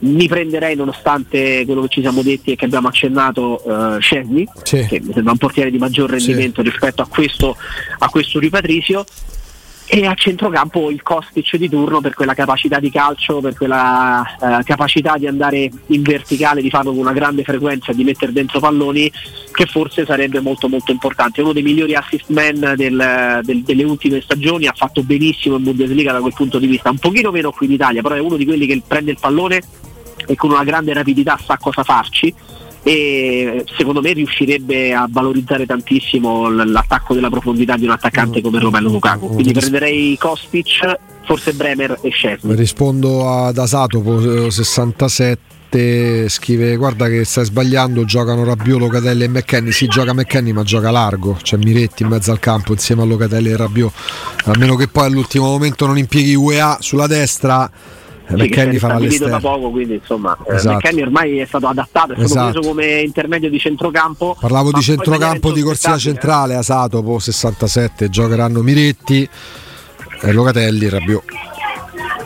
Mi 0.00 0.28
prenderei, 0.28 0.76
nonostante 0.76 1.64
quello 1.64 1.82
che 1.82 1.88
ci 1.88 2.00
siamo 2.00 2.22
detti 2.22 2.52
e 2.52 2.56
che 2.56 2.64
abbiamo 2.64 2.88
accennato, 2.88 3.62
uh, 3.64 4.00
Scesni, 4.00 4.46
Sì. 4.62 4.84
che 4.86 5.00
mi 5.00 5.12
sembra 5.12 5.32
un 5.32 5.38
portiere 5.38 5.70
di 5.70 5.78
maggior 5.78 6.10
rendimento 6.10 6.60
rispetto 6.62 7.02
a 7.02 7.06
questo, 7.06 7.56
a 7.98 8.08
questo 8.08 8.38
Ripatrisio. 8.38 9.04
E 9.94 10.06
a 10.06 10.14
centrocampo 10.14 10.90
il 10.90 11.02
Kostic 11.02 11.56
di 11.58 11.68
turno 11.68 12.00
per 12.00 12.14
quella 12.14 12.32
capacità 12.32 12.80
di 12.80 12.90
calcio, 12.90 13.40
per 13.40 13.54
quella 13.54 14.24
eh, 14.40 14.64
capacità 14.64 15.18
di 15.18 15.26
andare 15.26 15.70
in 15.88 16.00
verticale, 16.00 16.62
di 16.62 16.70
farlo 16.70 16.92
con 16.92 17.00
una 17.00 17.12
grande 17.12 17.42
frequenza 17.42 17.92
e 17.92 17.94
di 17.94 18.02
mettere 18.02 18.32
dentro 18.32 18.58
palloni, 18.58 19.12
che 19.52 19.66
forse 19.66 20.06
sarebbe 20.06 20.40
molto 20.40 20.70
molto 20.70 20.92
importante. 20.92 21.40
È 21.42 21.44
uno 21.44 21.52
dei 21.52 21.62
migliori 21.62 21.94
assist 21.94 22.30
man 22.30 22.72
del- 22.74 23.40
del- 23.42 23.62
delle 23.64 23.84
ultime 23.84 24.22
stagioni, 24.22 24.66
ha 24.66 24.72
fatto 24.74 25.02
benissimo 25.02 25.56
in 25.56 25.64
Bundesliga 25.64 26.12
da 26.12 26.20
quel 26.20 26.32
punto 26.32 26.58
di 26.58 26.68
vista, 26.68 26.88
un 26.88 26.96
pochino 26.96 27.30
meno 27.30 27.50
qui 27.50 27.66
in 27.66 27.72
Italia, 27.72 28.00
però 28.00 28.14
è 28.14 28.20
uno 28.20 28.36
di 28.36 28.46
quelli 28.46 28.64
che 28.64 28.80
prende 28.86 29.10
il 29.10 29.18
pallone 29.20 29.60
e 30.26 30.34
con 30.36 30.52
una 30.52 30.64
grande 30.64 30.94
rapidità 30.94 31.38
sa 31.38 31.58
cosa 31.58 31.82
farci 31.82 32.34
e 32.82 33.64
secondo 33.76 34.00
me 34.00 34.12
riuscirebbe 34.12 34.92
a 34.92 35.06
valorizzare 35.08 35.66
tantissimo 35.66 36.48
l'attacco 36.48 37.14
della 37.14 37.30
profondità 37.30 37.76
di 37.76 37.84
un 37.84 37.90
attaccante 37.90 38.40
come 38.40 38.58
Romelu 38.58 38.90
Lukaku. 38.90 39.28
Quindi 39.28 39.52
prenderei 39.52 40.16
Kostic, 40.18 40.98
forse 41.24 41.52
Bremer 41.52 41.98
e 42.02 42.10
Szczesny. 42.10 42.54
Rispondo 42.54 43.28
ad 43.28 43.56
Asatopo 43.58 44.50
67 44.50 46.28
scrive 46.28 46.76
guarda 46.76 47.08
che 47.08 47.24
stai 47.24 47.46
sbagliando 47.46 48.04
giocano 48.04 48.44
Rabiot, 48.44 48.78
Locatelli 48.78 49.24
e 49.24 49.28
McKenny 49.28 49.72
si 49.72 49.86
gioca 49.86 50.12
McKenny 50.12 50.52
ma 50.52 50.64
gioca 50.64 50.90
largo. 50.90 51.38
C'è 51.40 51.56
Miretti 51.56 52.02
in 52.02 52.08
mezzo 52.08 52.32
al 52.32 52.40
campo 52.40 52.72
insieme 52.72 53.02
a 53.02 53.04
Locatelli 53.04 53.50
e 53.50 53.56
Rabiot. 53.56 53.92
A 54.46 54.52
meno 54.58 54.74
che 54.74 54.88
poi 54.88 55.06
all'ultimo 55.06 55.46
momento 55.46 55.86
non 55.86 55.96
impieghi 55.98 56.34
UEA 56.34 56.78
sulla 56.80 57.06
destra 57.06 57.70
eh, 58.26 58.36
Sì, 58.38 58.78
farà 58.78 58.94
stabilito 58.94 59.26
da 59.28 59.38
poco, 59.40 59.70
quindi 59.70 59.94
insomma 59.94 60.36
eh, 60.48 60.54
Esatto. 60.54 60.76
McKenny 60.76 61.02
ormai 61.02 61.38
è 61.38 61.46
stato 61.46 61.66
adattato, 61.66 62.12
è 62.12 62.16
stato 62.16 62.24
Esatto. 62.24 62.50
preso 62.52 62.68
come 62.68 63.00
intermedio 63.00 63.50
di 63.50 63.58
centrocampo. 63.58 64.36
Parlavo 64.38 64.70
di 64.72 64.80
centrocampo 64.80 65.52
di 65.52 65.62
corsia 65.62 65.90
insospettabile, 65.90 66.00
centrale, 66.00 66.54
Asatopo 66.54 67.18
67, 67.18 68.08
giocheranno 68.08 68.62
Miretti, 68.62 69.28
e 70.22 70.32
Locatelli 70.32 70.88
Rabiot. 70.88 71.24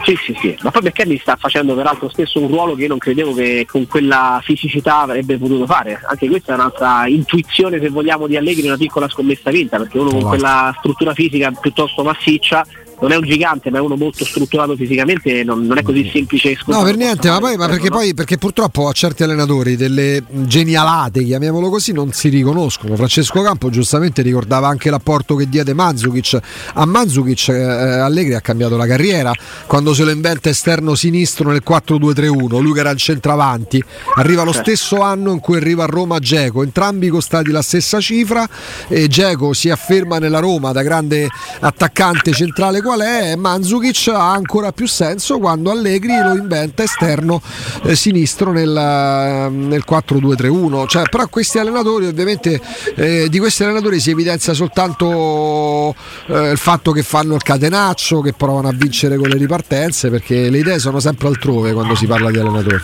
Sì, 0.05 0.17
sì, 0.25 0.37
sì, 0.41 0.57
ma 0.63 0.71
poi 0.71 0.83
McKenny 0.83 1.19
sta 1.19 1.35
facendo 1.35 1.75
peraltro 1.75 2.09
spesso 2.09 2.41
un 2.41 2.47
ruolo 2.47 2.77
che 2.77 2.83
io 2.83 2.89
non 2.89 2.99
credevo 2.99 3.35
che 3.35 3.67
con 3.69 3.89
quella 3.89 4.41
fisicità 4.45 5.01
avrebbe 5.01 5.37
potuto 5.37 5.67
fare. 5.67 6.01
Anche 6.07 6.29
questa 6.29 6.53
è 6.53 6.55
un'altra 6.55 7.09
intuizione, 7.09 7.81
se 7.81 7.89
vogliamo, 7.89 8.29
di 8.29 8.37
Allegri, 8.37 8.67
una 8.69 8.77
piccola 8.77 9.09
scommessa 9.09 9.51
vinta, 9.51 9.79
perché 9.79 9.99
uno 9.99 10.11
con 10.11 10.19
Esatto. 10.19 10.37
quella 10.37 10.75
struttura 10.79 11.13
fisica 11.13 11.51
piuttosto 11.51 12.05
massiccia 12.05 12.65
non 13.01 13.13
è 13.13 13.17
un 13.17 13.25
gigante, 13.25 13.71
ma 13.71 13.79
è 13.79 13.81
uno 13.81 13.97
molto 13.97 14.25
strutturato 14.25 14.75
fisicamente, 14.77 15.45
non, 15.45 15.67
non 15.67 15.79
è 15.79 15.83
così 15.83 16.09
semplice. 16.13 16.51
e 16.51 16.59
No, 16.67 16.83
per 16.83 16.97
niente, 16.97 17.29
ma, 17.29 17.39
poi, 17.39 17.57
ma 17.57 17.67
perché, 17.69 17.89
no? 17.89 17.97
poi 17.97 18.15
perché 18.15 18.39
purtroppo 18.39 18.89
a 18.89 18.93
certi 18.93 19.23
allenatori 19.23 19.77
delle 19.77 20.23
genialate, 20.29 21.23
chiamiamolo 21.23 21.69
così, 21.69 21.93
non 21.93 22.13
si 22.13 22.29
riconoscono. 22.29 22.97
Francesco 22.97 23.43
Campo 23.43 23.71
giustamente 23.71 24.23
ricordava 24.23 24.69
anche 24.69 24.91
l'apporto 24.91 25.37
che 25.37 25.49
diede 25.49 25.75
Manzukic. 25.75 26.39
A 26.75 26.87
Manzukic 26.87 27.49
eh, 27.49 27.63
Allegri 27.63 28.35
ha 28.35 28.41
cambiato 28.41 28.77
la 28.77 28.87
carriera 28.87 29.33
quando 29.67 29.93
se 29.95 30.05
lo 30.05 30.11
inventa 30.11 30.49
esterno 30.49 30.95
sinistro 30.95 31.51
nel 31.51 31.63
4-2-3-1, 31.67 32.61
lui 32.61 32.73
che 32.73 32.81
era 32.81 32.91
il 32.91 32.99
centravanti, 32.99 33.83
arriva 34.15 34.43
lo 34.43 34.53
Certo. 34.53 34.71
stesso 34.71 35.03
anno 35.03 35.33
in 35.33 35.41
cui 35.41 35.57
arriva 35.57 35.85
a 35.85 35.87
Roma 35.87 36.19
Geco, 36.19 36.63
entrambi 36.63 37.09
costati 37.09 37.51
la 37.51 37.63
stessa 37.63 38.01
cifra 38.01 38.49
e 38.89 39.07
Geco 39.09 39.53
si 39.53 39.69
afferma 39.69 40.19
nella 40.19 40.39
Roma 40.39 40.73
da 40.73 40.83
grande 40.83 41.29
attaccante 41.61 42.33
centrale 42.33 42.81
qual 42.87 43.01
è, 43.01 43.35
Mandzukic 43.35 44.13
ha 44.15 44.31
ancora 44.31 44.71
più 44.71 44.87
senso 44.87 45.39
quando 45.39 45.73
Allegri 45.73 46.17
lo 46.23 46.37
inventa 46.37 46.85
esterno 46.85 47.43
eh, 47.83 47.97
sinistro 47.97 48.53
nel, 48.53 48.75
eh, 48.75 49.49
nel 49.51 49.85
4-2-3-1. 49.87 50.87
Cioè, 50.87 51.09
però 51.09 51.27
questi 51.27 51.59
allenatori 51.59 52.07
ovviamente 52.07 52.61
eh, 52.95 53.29
di 53.29 53.39
questi 53.41 53.65
allenatori 53.65 53.99
si 53.99 54.11
evidenzia 54.11 54.55
soltanto 54.55 55.95
eh, 56.29 56.53
il 56.53 56.59
fatto 56.59 56.93
che 56.93 57.03
fanno 57.03 57.35
il 57.35 57.43
catenaccio, 57.43 58.21
che 58.21 58.33
provano 58.33 58.69
a 58.69 58.73
vincere 58.73 59.17
con 59.17 59.29
le 59.29 59.37
ripartenze, 59.37 60.09
perché 60.09 60.49
le 60.49 60.59
idee 60.59 60.79
sono 60.79 61.01
sempre 61.01 61.27
altrove 61.27 61.73
quando 61.73 61.97
si 61.97 62.07
parla 62.07 62.31
di 62.31 62.39
allenatori. 62.39 62.81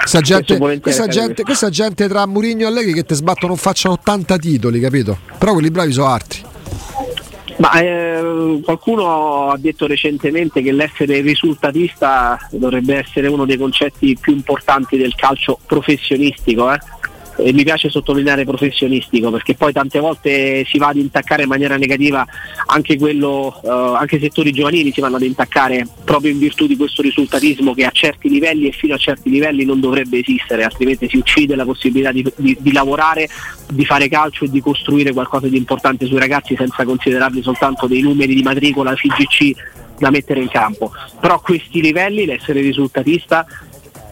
Questa 0.00 0.20
gente, 0.22 0.58
questa, 0.80 1.06
gente, 1.06 1.42
questa 1.44 1.70
gente 1.70 2.08
tra 2.08 2.26
Murigno 2.26 2.66
e 2.66 2.70
Allegri 2.70 2.94
che 2.94 3.04
ti 3.04 3.14
sbattono 3.14 3.52
in 3.52 3.58
faccia 3.58 3.90
80 3.90 4.38
titoli, 4.38 4.80
capito? 4.80 5.16
Però 5.38 5.52
quelli 5.52 5.70
bravi 5.70 5.92
sono 5.92 6.08
altri. 6.08 6.42
Ma 7.60 7.78
eh, 7.78 8.60
qualcuno 8.64 9.50
ha 9.50 9.58
detto 9.58 9.86
recentemente 9.86 10.62
che 10.62 10.72
l'essere 10.72 11.20
risultatista 11.20 12.38
dovrebbe 12.52 12.96
essere 12.96 13.28
uno 13.28 13.44
dei 13.44 13.58
concetti 13.58 14.16
più 14.18 14.32
importanti 14.32 14.96
del 14.96 15.14
calcio 15.14 15.58
professionistico. 15.66 16.72
eh. 16.72 16.78
E 17.42 17.52
mi 17.52 17.64
piace 17.64 17.88
sottolineare 17.88 18.44
professionistico 18.44 19.30
perché 19.30 19.54
poi 19.54 19.72
tante 19.72 19.98
volte 19.98 20.64
si 20.66 20.78
va 20.78 20.88
ad 20.88 20.96
intaccare 20.96 21.42
in 21.42 21.48
maniera 21.48 21.76
negativa 21.76 22.26
anche 22.66 22.98
quello, 22.98 23.60
eh, 23.64 23.68
anche 23.68 24.16
i 24.16 24.20
settori 24.20 24.52
giovanili 24.52 24.92
si 24.92 25.00
vanno 25.00 25.16
ad 25.16 25.22
intaccare 25.22 25.86
proprio 26.04 26.32
in 26.32 26.38
virtù 26.38 26.66
di 26.66 26.76
questo 26.76 27.02
risultatismo 27.02 27.74
che 27.74 27.84
a 27.84 27.90
certi 27.90 28.28
livelli 28.28 28.68
e 28.68 28.72
fino 28.72 28.94
a 28.94 28.98
certi 28.98 29.30
livelli 29.30 29.64
non 29.64 29.80
dovrebbe 29.80 30.18
esistere, 30.18 30.64
altrimenti 30.64 31.08
si 31.08 31.16
uccide 31.16 31.54
la 31.56 31.64
possibilità 31.64 32.12
di, 32.12 32.24
di- 32.36 32.56
di 32.60 32.72
lavorare, 32.72 33.28
di 33.68 33.84
fare 33.84 34.08
calcio 34.08 34.44
e 34.44 34.50
di 34.50 34.60
costruire 34.60 35.12
qualcosa 35.12 35.48
di 35.48 35.56
importante 35.56 36.06
sui 36.06 36.18
ragazzi 36.18 36.54
senza 36.56 36.84
considerarli 36.84 37.42
soltanto 37.42 37.86
dei 37.86 38.02
numeri 38.02 38.34
di 38.34 38.42
matricola 38.42 38.94
FIGC 38.94 39.78
da 39.98 40.10
mettere 40.10 40.40
in 40.40 40.48
campo. 40.48 40.92
Però 41.20 41.34
a 41.34 41.40
questi 41.40 41.80
livelli 41.80 42.24
l'essere 42.24 42.60
risultatista 42.60 43.46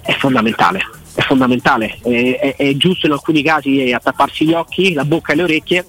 è 0.02 0.12
fondamentale. 0.12 0.97
È 1.18 1.22
fondamentale, 1.22 1.98
è, 2.04 2.38
è- 2.38 2.54
è 2.56 2.76
giusto 2.76 3.06
in 3.06 3.12
alcuni 3.12 3.42
casi 3.42 3.82
eh, 3.82 3.92
attapparsi 3.92 4.44
gli 4.46 4.52
occhi, 4.52 4.92
la 4.92 5.04
bocca 5.04 5.32
e 5.32 5.34
le 5.36 5.42
orecchie 5.42 5.84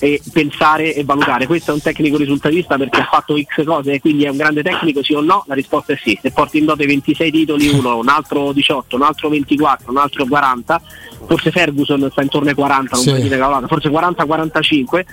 e 0.00 0.20
pensare 0.32 0.92
e 0.92 1.04
valutare. 1.04 1.46
Questo 1.46 1.70
è 1.70 1.74
un 1.74 1.80
tecnico 1.80 2.16
risultatista 2.16 2.76
perché 2.76 2.98
ha 2.98 3.04
fatto 3.08 3.36
X 3.40 3.62
cose 3.64 4.00
quindi 4.00 4.24
è 4.24 4.28
un 4.28 4.36
grande 4.36 4.64
tecnico, 4.64 5.00
sì 5.04 5.12
o 5.14 5.20
no? 5.20 5.44
La 5.46 5.54
risposta 5.54 5.92
è 5.92 5.98
sì. 6.02 6.18
Se 6.20 6.32
porti 6.32 6.58
in 6.58 6.64
dote 6.64 6.84
26 6.84 7.30
titoli, 7.30 7.68
uno, 7.68 7.96
un 7.98 8.08
altro 8.08 8.50
18, 8.50 8.96
un 8.96 9.02
altro 9.02 9.28
24, 9.28 9.88
un 9.92 9.98
altro 9.98 10.26
40, 10.26 10.82
forse 11.28 11.52
Ferguson 11.52 12.08
sta 12.10 12.22
intorno 12.22 12.48
ai 12.48 12.54
40, 12.56 12.88
non 12.96 13.02
Sì. 13.04 13.08
vorrei 13.10 13.22
dire 13.22 13.38
cavolata, 13.38 13.68
forse 13.68 13.88
40-45, 13.88 15.04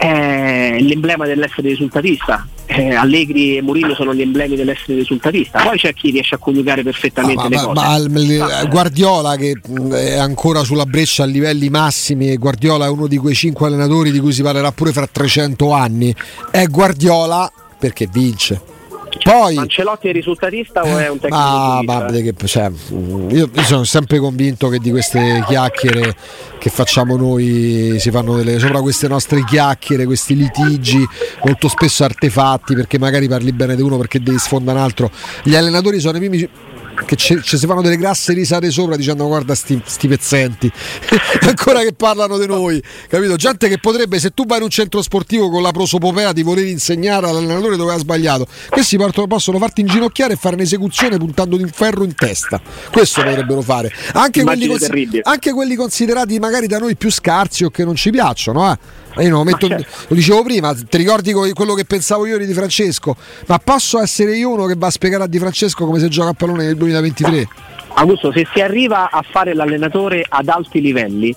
è 0.00 0.78
l'emblema 0.80 1.26
dell'essere 1.26 1.68
risultatista. 1.68 2.46
Eh, 2.64 2.94
Allegri 2.94 3.58
e 3.58 3.62
Mourinho 3.62 3.94
sono 3.94 4.14
gli 4.14 4.22
emblemi 4.22 4.56
dell'essere 4.56 4.94
risultatista. 4.94 5.62
Poi 5.62 5.76
c'è 5.76 5.92
chi 5.92 6.10
riesce 6.10 6.36
a 6.36 6.38
coniugare 6.38 6.82
perfettamente 6.82 7.42
Ah, 7.42 7.48
le 7.48 7.56
ma, 7.56 7.62
cose. 7.64 7.74
ma- 7.74 8.08
ma 8.08 8.18
il- 8.20 8.40
Ah, 8.40 8.64
Guardiola 8.64 9.36
che 9.36 9.60
mh, 9.66 9.92
è 9.92 10.16
ancora 10.16 10.64
sulla 10.64 10.86
breccia 10.86 11.24
a 11.24 11.26
livelli 11.26 11.68
massimi 11.68 12.30
e 12.30 12.36
Guardiola 12.36 12.86
è 12.86 12.88
uno 12.88 13.06
di 13.08 13.18
quei 13.18 13.34
cinque 13.34 13.66
allenatori 13.66 14.10
di 14.10 14.20
cui 14.20 14.32
si 14.32 14.42
parlerà 14.42 14.72
pure 14.72 14.92
fra 14.92 15.06
300 15.06 15.70
anni 15.72 16.14
è 16.50 16.64
Guardiola 16.66 17.50
perché 17.78 18.08
vince 18.10 18.60
poi 19.22 19.56
Ancelotti 19.56 20.08
è 20.08 20.12
risultatista 20.12 20.82
o 20.82 20.98
è 20.98 21.08
un 21.08 21.18
tecnico 21.18 21.36
ma 21.84 22.04
vedete 22.04 22.34
che- 22.34 22.46
cioè, 22.46 22.70
io, 22.90 23.50
io 23.52 23.62
sono 23.62 23.84
sempre 23.84 24.18
convinto 24.18 24.68
che 24.68 24.78
di 24.78 24.90
queste 24.90 25.44
chiacchiere 25.46 26.14
che 26.58 26.70
facciamo 26.70 27.16
noi 27.16 27.96
si 27.98 28.10
fanno 28.10 28.36
delle 28.36 28.58
sopra 28.58 28.80
queste 28.80 29.08
nostre 29.08 29.44
chiacchiere 29.44 30.04
questi 30.04 30.36
litigi 30.36 31.04
molto 31.44 31.68
spesso 31.68 32.04
artefatti 32.04 32.74
perché 32.74 32.98
magari 32.98 33.28
parli 33.28 33.52
bene 33.52 33.76
di 33.76 33.82
uno 33.82 33.96
perché 33.96 34.20
devi 34.22 34.38
sfondare 34.38 34.78
un 34.78 34.84
altro. 34.84 35.10
Gli 35.42 35.54
allenatori 35.54 36.00
sono 36.00 36.16
i 36.16 36.20
primi 36.20 36.48
che 37.04 37.16
ci 37.16 37.40
ci 37.42 37.58
si 37.58 37.66
fanno 37.66 37.82
delle 37.82 37.96
grasse 37.96 38.32
risate 38.32 38.70
sopra 38.70 38.96
dicendo 38.96 39.26
guarda 39.26 39.54
sti, 39.54 39.82
sti 39.84 40.08
pezzenti 40.08 40.70
ancora 41.46 41.80
che 41.80 41.92
parlano 41.92 42.38
di 42.38 42.46
noi 42.46 42.82
capito 43.08 43.36
gente 43.36 43.68
che 43.68 43.78
potrebbe 43.78 44.18
se 44.18 44.30
tu 44.30 44.46
vai 44.46 44.58
in 44.58 44.64
un 44.64 44.70
centro 44.70 45.02
sportivo 45.02 45.50
con 45.50 45.62
la 45.62 45.70
prosopopea 45.70 46.32
di 46.32 46.42
voler 46.42 46.66
insegnare 46.66 47.28
all'allenatore 47.28 47.76
dove 47.76 47.94
ha 47.94 47.98
sbagliato 47.98 48.46
questi 48.68 48.96
portano- 48.96 49.26
possono 49.26 49.58
farti 49.58 49.80
inginocchiare 49.80 50.34
e 50.34 50.36
fare 50.36 50.54
un'esecuzione 50.56 51.16
puntandoti 51.16 51.62
un 51.62 51.70
ferro 51.70 52.04
in 52.04 52.14
testa 52.14 52.60
questo 52.90 53.22
potrebbero 53.22 53.62
fare 53.62 53.92
anche 54.12 54.42
quelli, 54.42 54.78
terribile. 54.78 55.22
anche 55.24 55.52
quelli 55.52 55.74
considerati 55.74 56.38
magari 56.38 56.66
da 56.66 56.78
noi 56.78 56.96
più 56.96 57.10
scarsi 57.10 57.64
o 57.64 57.70
che 57.70 57.84
non 57.84 57.94
ci 57.94 58.10
piacciono 58.10 58.70
eh. 58.70 58.78
Io 59.18 59.28
non 59.28 59.44
metto- 59.44 59.66
certo. 59.66 59.86
lo 60.08 60.14
dicevo 60.14 60.42
prima, 60.42 60.74
ti 60.74 60.96
ricordi 60.96 61.32
co- 61.32 61.50
quello 61.52 61.74
che 61.74 61.84
pensavo 61.84 62.26
io 62.26 62.38
di 62.38 62.52
Francesco? 62.52 63.16
Ma 63.46 63.58
posso 63.58 64.00
essere 64.00 64.36
io 64.36 64.50
uno 64.50 64.66
che 64.66 64.74
va 64.76 64.86
a 64.86 64.90
spiegare 64.90 65.24
a 65.24 65.26
Di 65.26 65.38
Francesco 65.38 65.84
come 65.84 65.98
si 65.98 66.08
gioca 66.08 66.30
a 66.30 66.34
pallone 66.34 66.64
nel 66.64 66.76
2023? 66.76 67.48
Augusto, 67.94 68.30
se 68.32 68.46
si 68.54 68.60
arriva 68.60 69.10
a 69.10 69.22
fare 69.28 69.52
l'allenatore 69.52 70.24
ad 70.28 70.48
alti 70.48 70.80
livelli, 70.80 71.34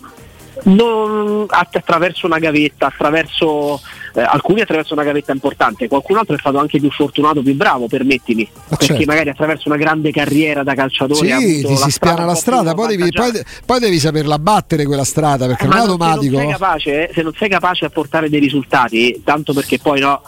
non 0.65 1.45
att- 1.49 1.75
attraverso 1.75 2.25
una 2.27 2.37
gavetta, 2.39 2.87
attraverso 2.87 3.81
eh, 4.13 4.21
alcuni 4.21 4.61
attraverso 4.61 4.93
una 4.93 5.03
gavetta 5.03 5.31
importante, 5.31 5.87
qualcun 5.87 6.17
altro 6.17 6.35
è 6.35 6.39
stato 6.39 6.57
anche 6.59 6.79
più 6.79 6.91
fortunato, 6.91 7.41
più 7.41 7.55
bravo, 7.55 7.87
permettimi, 7.87 8.47
perché 8.69 8.85
certo. 8.85 9.03
magari 9.05 9.29
attraverso 9.29 9.67
una 9.67 9.77
grande 9.77 10.11
carriera 10.11 10.63
da 10.63 10.75
calciatore 10.75 11.31
ha 11.31 11.39
Sì, 11.39 11.63
ti 11.65 11.75
si 11.75 11.91
spiana 11.91 12.25
la 12.25 12.35
strada, 12.35 12.73
poi 12.73 12.95
devi, 12.95 13.11
poi, 13.11 13.31
poi 13.65 13.79
devi 13.79 13.99
saperla 13.99 14.37
battere 14.39 14.85
quella 14.85 15.03
strada 15.03 15.47
perché 15.47 15.65
non 15.65 15.77
è 15.77 15.79
automatico. 15.81 16.37
Se 16.37 16.43
non 16.43 16.49
sei 16.49 16.51
capace, 16.51 17.11
se 17.13 17.21
non 17.21 17.33
sei 17.33 17.49
capace 17.49 17.85
a 17.85 17.89
portare 17.89 18.29
dei 18.29 18.39
risultati, 18.39 19.21
tanto 19.23 19.53
perché 19.53 19.79
poi 19.79 19.99
no, 19.99 20.21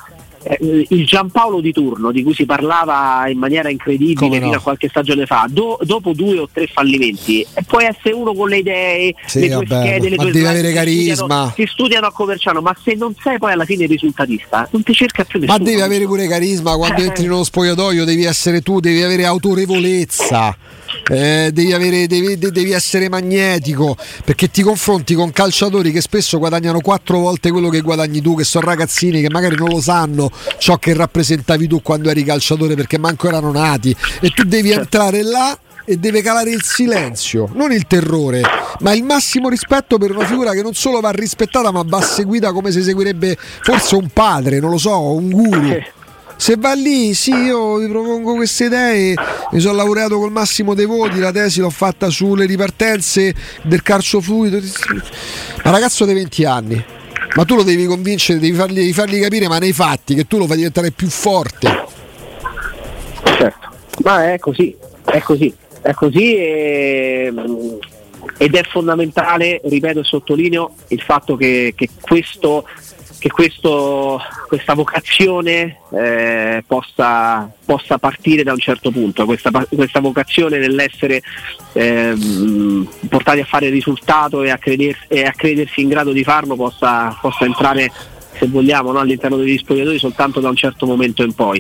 eh, 0.48 0.86
il 0.90 1.06
Giampaolo 1.06 1.60
di 1.60 1.72
turno 1.72 2.12
di 2.12 2.22
cui 2.24 2.34
si 2.34 2.46
parlava 2.46 3.28
in 3.28 3.38
maniera 3.40 3.70
incredibile 3.70 4.38
no? 4.40 4.46
fino 4.46 4.58
a 4.58 4.62
qualche 4.62 4.88
stagione 4.90 5.26
fa, 5.26 5.48
do- 5.50 5.78
dopo 5.82 6.14
due 6.14 6.40
o 6.40 6.50
tre 6.52 6.68
fallimenti, 6.68 7.46
puoi 7.68 7.86
essere 7.86 8.14
uno 8.14 8.34
con 8.34 8.50
le 8.50 8.58
idee, 8.58 9.16
Sì, 9.26 9.40
le 9.42 9.48
tue 9.50 9.66
vabbè, 9.66 9.88
schede, 9.88 10.10
le 10.10 10.16
ma 10.18 10.22
tue 10.24 10.32
devi 10.32 10.46
slide, 10.46 10.48
avere 10.60 10.68
si 10.70 10.74
carisma. 10.74 11.14
studiano- 11.16 11.54
Si 11.56 11.66
studiano 11.68 12.08
a 12.08 12.12
Coverciano, 12.12 12.62
ma 12.62 12.76
se 12.84 12.94
non 12.96 13.16
sei 13.22 13.38
poi 13.40 13.52
alla 13.54 13.66
fine 13.66 13.86
risultatista, 13.86 14.68
non 14.72 14.84
ti 14.84 14.94
cerca 14.94 15.24
più 15.24 15.40
Ma 15.40 15.46
nessuno. 15.48 15.64
devi 15.66 15.82
avere 15.82 16.06
pure 16.06 16.28
carisma 16.28 16.76
quando 16.76 17.02
Eh. 17.02 17.06
entri 17.06 17.24
nello 17.24 17.44
spogliatoio, 17.44 18.06
devi 18.06 18.24
essere 18.24 18.62
tu, 18.62 18.80
devi 18.80 19.02
avere 19.02 19.26
autorevolezza. 19.26 20.56
Eh, 21.10 21.50
devi, 21.54 21.74
avere- 21.74 22.08
devi- 22.08 22.38
de- 22.38 22.52
devi 22.52 22.72
essere 22.72 23.10
magnetico 23.10 23.96
perché 24.24 24.50
ti 24.50 24.62
confronti 24.62 25.14
con 25.14 25.32
calciatori 25.32 25.92
che 25.92 26.02
spesso 26.02 26.38
guadagnano 26.38 26.80
quattro 26.82 27.20
volte 27.20 27.52
quello 27.52 27.70
che 27.70 27.82
guadagni 27.82 28.22
tu, 28.22 28.36
che 28.36 28.44
sono 28.44 28.66
ragazzini 28.66 29.22
che 29.22 29.30
magari 29.30 29.56
non 29.56 29.70
lo 29.70 29.82
sanno 29.82 30.32
ciò 30.58 30.78
che 30.78 30.94
rappresentavi 30.94 31.68
tu 31.68 31.82
quando 31.82 32.10
eri 32.10 32.24
calciatore 32.24 32.76
perché 32.76 32.98
manco 32.98 33.28
erano 33.28 33.52
nati 33.52 33.96
e 34.20 34.30
tu 34.30 34.44
devi 34.44 34.72
entrare 34.72 35.22
là 35.24 35.58
e 35.88 35.98
deve 35.98 36.24
calare 36.24 36.50
il 36.50 36.64
silenzio, 36.64 37.48
non 37.54 37.72
il 37.72 37.86
terrore, 37.86 38.42
ma 38.80 38.94
il 38.94 39.04
massimo 39.04 39.50
rispetto 39.50 40.00
per 40.00 40.12
una 40.12 40.26
figura 40.26 40.52
che 40.52 40.64
non 40.64 40.74
solo 40.74 41.00
va 41.00 41.12
rispettata 41.12 41.72
ma 41.72 41.84
va 41.86 42.02
seguita 42.02 42.52
come 42.52 42.72
se 42.72 42.82
seguirebbe 42.82 43.38
forse 43.62 43.96
un 43.96 44.10
padre, 44.12 44.60
non 44.60 44.72
lo 44.72 44.80
so, 44.80 45.00
un 45.00 45.30
guru. 45.30 45.78
Se 46.38 46.56
va 46.58 46.74
lì, 46.74 47.14
sì, 47.14 47.32
io 47.32 47.78
vi 47.78 47.88
propongo 47.88 48.36
queste 48.36 48.66
idee, 48.66 49.16
mi 49.52 49.60
sono 49.60 49.76
laureato 49.76 50.20
col 50.20 50.32
massimo 50.32 50.74
dei 50.74 50.86
voti, 50.86 51.20
la 51.20 51.32
tesi 51.32 51.60
l'ho 51.60 51.70
fatta 51.70 52.10
sulle 52.10 52.46
ripartenze 52.46 53.34
del 53.64 53.82
calcio 53.82 54.22
fluido. 54.22 54.60
Ma 55.64 55.72
ragazzo 55.72 56.06
dei 56.06 56.14
20 56.14 56.46
anni, 56.46 56.86
ma 57.36 57.46
tu 57.46 57.56
lo 57.56 57.64
devi 57.64 57.86
convincere, 57.86 58.40
devi 58.40 58.56
fargli, 58.56 58.76
devi 58.76 58.94
fargli 58.94 59.20
capire, 59.20 59.48
ma 59.48 59.58
nei 59.58 59.74
fatti, 59.74 60.14
che 60.14 60.28
tu 60.28 60.38
lo 60.38 60.46
fai 60.46 60.58
diventare 60.58 60.92
più 60.92 61.10
forte. 61.10 61.86
Certo, 63.24 63.70
ma 64.04 64.32
è 64.34 64.38
così, 64.38 64.76
è 65.04 65.20
così, 65.22 65.54
è 65.82 65.94
così 65.94 66.36
e, 66.36 67.34
ed 68.38 68.56
è 68.56 68.64
fondamentale, 68.64 69.62
ripeto 69.64 70.00
e 70.00 70.04
sottolineo, 70.04 70.76
il 70.90 71.02
fatto 71.02 71.36
che, 71.36 71.74
che 71.76 71.90
questo, 72.00 72.66
che 73.26 73.32
questo- 73.32 74.22
questa 74.48 74.76
vocazione 74.76 75.80
eh, 75.92 76.64
possa, 76.68 77.52
possa 77.66 77.98
partire 77.98 78.44
da 78.44 78.52
un 78.52 78.60
certo 78.60 78.92
punto, 78.92 79.26
questa, 79.26 79.50
questa 79.68 80.00
vocazione 80.00 80.60
nell'essere 80.60 81.24
ehm, 81.74 82.88
portati 83.10 83.40
a 83.40 83.46
fare 83.46 83.66
il 83.66 83.72
risultato 83.72 84.44
e 84.44 84.52
a, 84.52 84.60
creder- 84.60 85.06
e 85.08 85.24
a 85.24 85.32
credersi 85.32 85.82
in 85.82 85.88
grado 85.88 86.12
di 86.12 86.24
farlo 86.24 86.56
possa, 86.56 87.18
possa 87.20 87.46
entrare 87.46 87.92
se 88.38 88.46
vogliamo, 88.48 88.92
no, 88.92 89.00
all'interno 89.00 89.38
degli 89.38 89.58
spogliatori 89.58 89.98
soltanto 89.98 90.40
da 90.40 90.50
un 90.50 90.56
certo 90.56 90.86
momento 90.86 91.24
in 91.24 91.34
poi. 91.34 91.60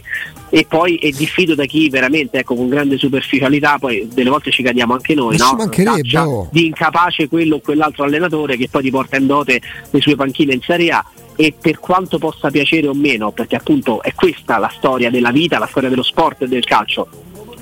E 0.49 0.67
poi 0.69 0.97
è 0.97 1.09
diffido 1.09 1.55
da 1.55 1.65
chi 1.65 1.89
veramente, 1.89 2.37
ecco, 2.37 2.53
con 2.53 2.69
grande 2.69 2.97
superficialità, 2.97 3.79
poi 3.79 4.07
delle 4.13 4.29
volte 4.29 4.51
ci 4.51 4.61
cadiamo 4.61 4.93
anche 4.93 5.15
noi, 5.15 5.37
no? 5.37 5.55
Taccia 5.83 6.27
oh. 6.27 6.47
di 6.51 6.67
incapace 6.67 7.27
quello 7.27 7.55
o 7.55 7.59
quell'altro 7.59 8.03
allenatore 8.03 8.55
che 8.55 8.67
poi 8.69 8.83
ti 8.83 8.91
porta 8.91 9.17
in 9.17 9.25
dote 9.25 9.59
le 9.89 10.01
sue 10.01 10.15
panchine 10.15 10.53
in 10.53 10.61
Serie 10.61 10.91
A 10.91 11.03
e 11.35 11.53
per 11.59 11.79
quanto 11.79 12.17
possa 12.17 12.49
piacere 12.49 12.87
o 12.87 12.93
meno, 12.93 13.31
perché 13.31 13.55
appunto 13.55 14.01
è 14.01 14.13
questa 14.13 14.57
la 14.57 14.71
storia 14.75 15.09
della 15.09 15.31
vita, 15.31 15.59
la 15.59 15.67
storia 15.67 15.89
dello 15.89 16.03
sport 16.03 16.43
e 16.43 16.47
del 16.47 16.63
calcio. 16.63 17.07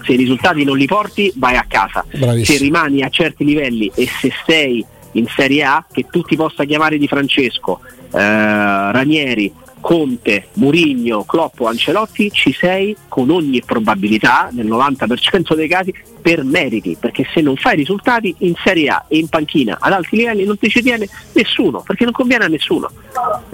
Se 0.04 0.14
i 0.14 0.18
risultati 0.18 0.64
non 0.64 0.78
li 0.78 0.86
porti, 0.86 1.32
vai 1.36 1.56
a 1.56 1.66
casa. 1.68 2.06
Bravissimo. 2.10 2.58
Se 2.58 2.64
rimani 2.64 3.04
a 3.04 3.10
certi 3.10 3.46
livelli 3.46 3.92
e 3.96 4.08
se 4.08 4.32
sei 4.46 4.86
in 5.14 5.28
Serie 5.28 5.64
A, 5.64 5.86
che 5.90 6.06
tu 6.10 6.22
ti 6.24 6.36
possa 6.36 6.66
chiamare 6.66 6.98
Di 6.98 7.08
Francesco, 7.08 7.80
eh, 8.12 8.18
Ranieri, 8.20 9.52
Conte, 9.84 10.48
Murigno, 10.54 11.26
Cloppo, 11.26 11.68
Ancelotti, 11.68 12.32
ci 12.32 12.56
sei 12.58 12.96
con 13.10 13.30
ogni 13.30 13.62
probabilità, 13.66 14.48
nel 14.54 14.66
90% 14.66 15.56
dei 15.56 15.68
casi, 15.68 15.94
per 16.22 16.46
meriti, 16.46 16.96
perché 16.98 17.28
se 17.34 17.42
non 17.42 17.58
fai 17.58 17.76
risultati 17.76 18.34
in 18.40 18.54
Serie 18.64 18.88
A 18.88 19.04
e 19.10 19.18
in 19.18 19.28
panchina 19.28 19.76
ad 19.78 19.92
alti 19.92 20.16
livelli 20.16 20.46
non 20.46 20.58
ti 20.58 20.70
ci 20.70 20.82
tiene 20.82 21.06
nessuno, 21.34 21.84
perché 21.86 22.06
non 22.06 22.14
conviene 22.14 22.46
a 22.46 22.48
nessuno. 22.48 22.90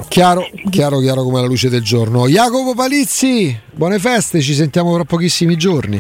Chiaro, 0.08 0.48
chiaro, 0.70 1.00
chiaro 1.00 1.24
come 1.24 1.42
la 1.42 1.48
luce 1.48 1.70
del 1.70 1.82
giorno. 1.82 2.28
Jacopo 2.28 2.76
Palizzi, 2.76 3.58
buone 3.74 3.98
feste, 3.98 4.40
ci 4.42 4.54
sentiamo 4.54 4.94
tra 4.94 5.04
pochissimi 5.06 5.56
giorni. 5.58 6.00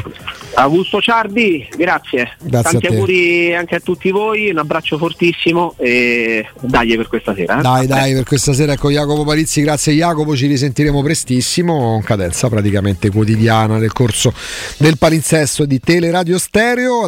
Augusto 0.55 1.01
Ciardi, 1.01 1.67
grazie. 1.75 2.35
Grazie 2.41 2.71
Tanti 2.71 2.85
a 2.85 2.89
te. 2.89 2.95
auguri 2.95 3.55
anche 3.55 3.75
a 3.75 3.79
tutti 3.79 4.11
voi, 4.11 4.49
un 4.51 4.57
abbraccio 4.59 4.97
fortissimo 4.97 5.73
e 5.77 6.45
dai 6.61 6.95
per 6.95 7.07
questa 7.07 7.33
sera. 7.33 7.59
eh. 7.59 7.61
Dai, 7.61 7.87
dai, 7.87 8.13
per 8.13 8.25
questa 8.25 8.53
sera 8.53 8.73
ecco 8.73 8.91
Jacopo 8.91 9.23
Palizzi, 9.23 9.61
grazie 9.61 9.93
Jacopo, 10.19 10.35
ci 10.35 10.47
risentiremo 10.47 11.01
prestissimo, 11.01 11.77
con 11.77 12.01
cadenza 12.01 12.49
praticamente 12.49 13.09
quotidiana 13.09 13.77
nel 13.77 13.93
corso 13.93 14.33
del 14.77 14.97
palinsesto 14.97 15.63
di 15.63 15.79
Teleradio 15.79 16.37
Stereo. 16.37 17.07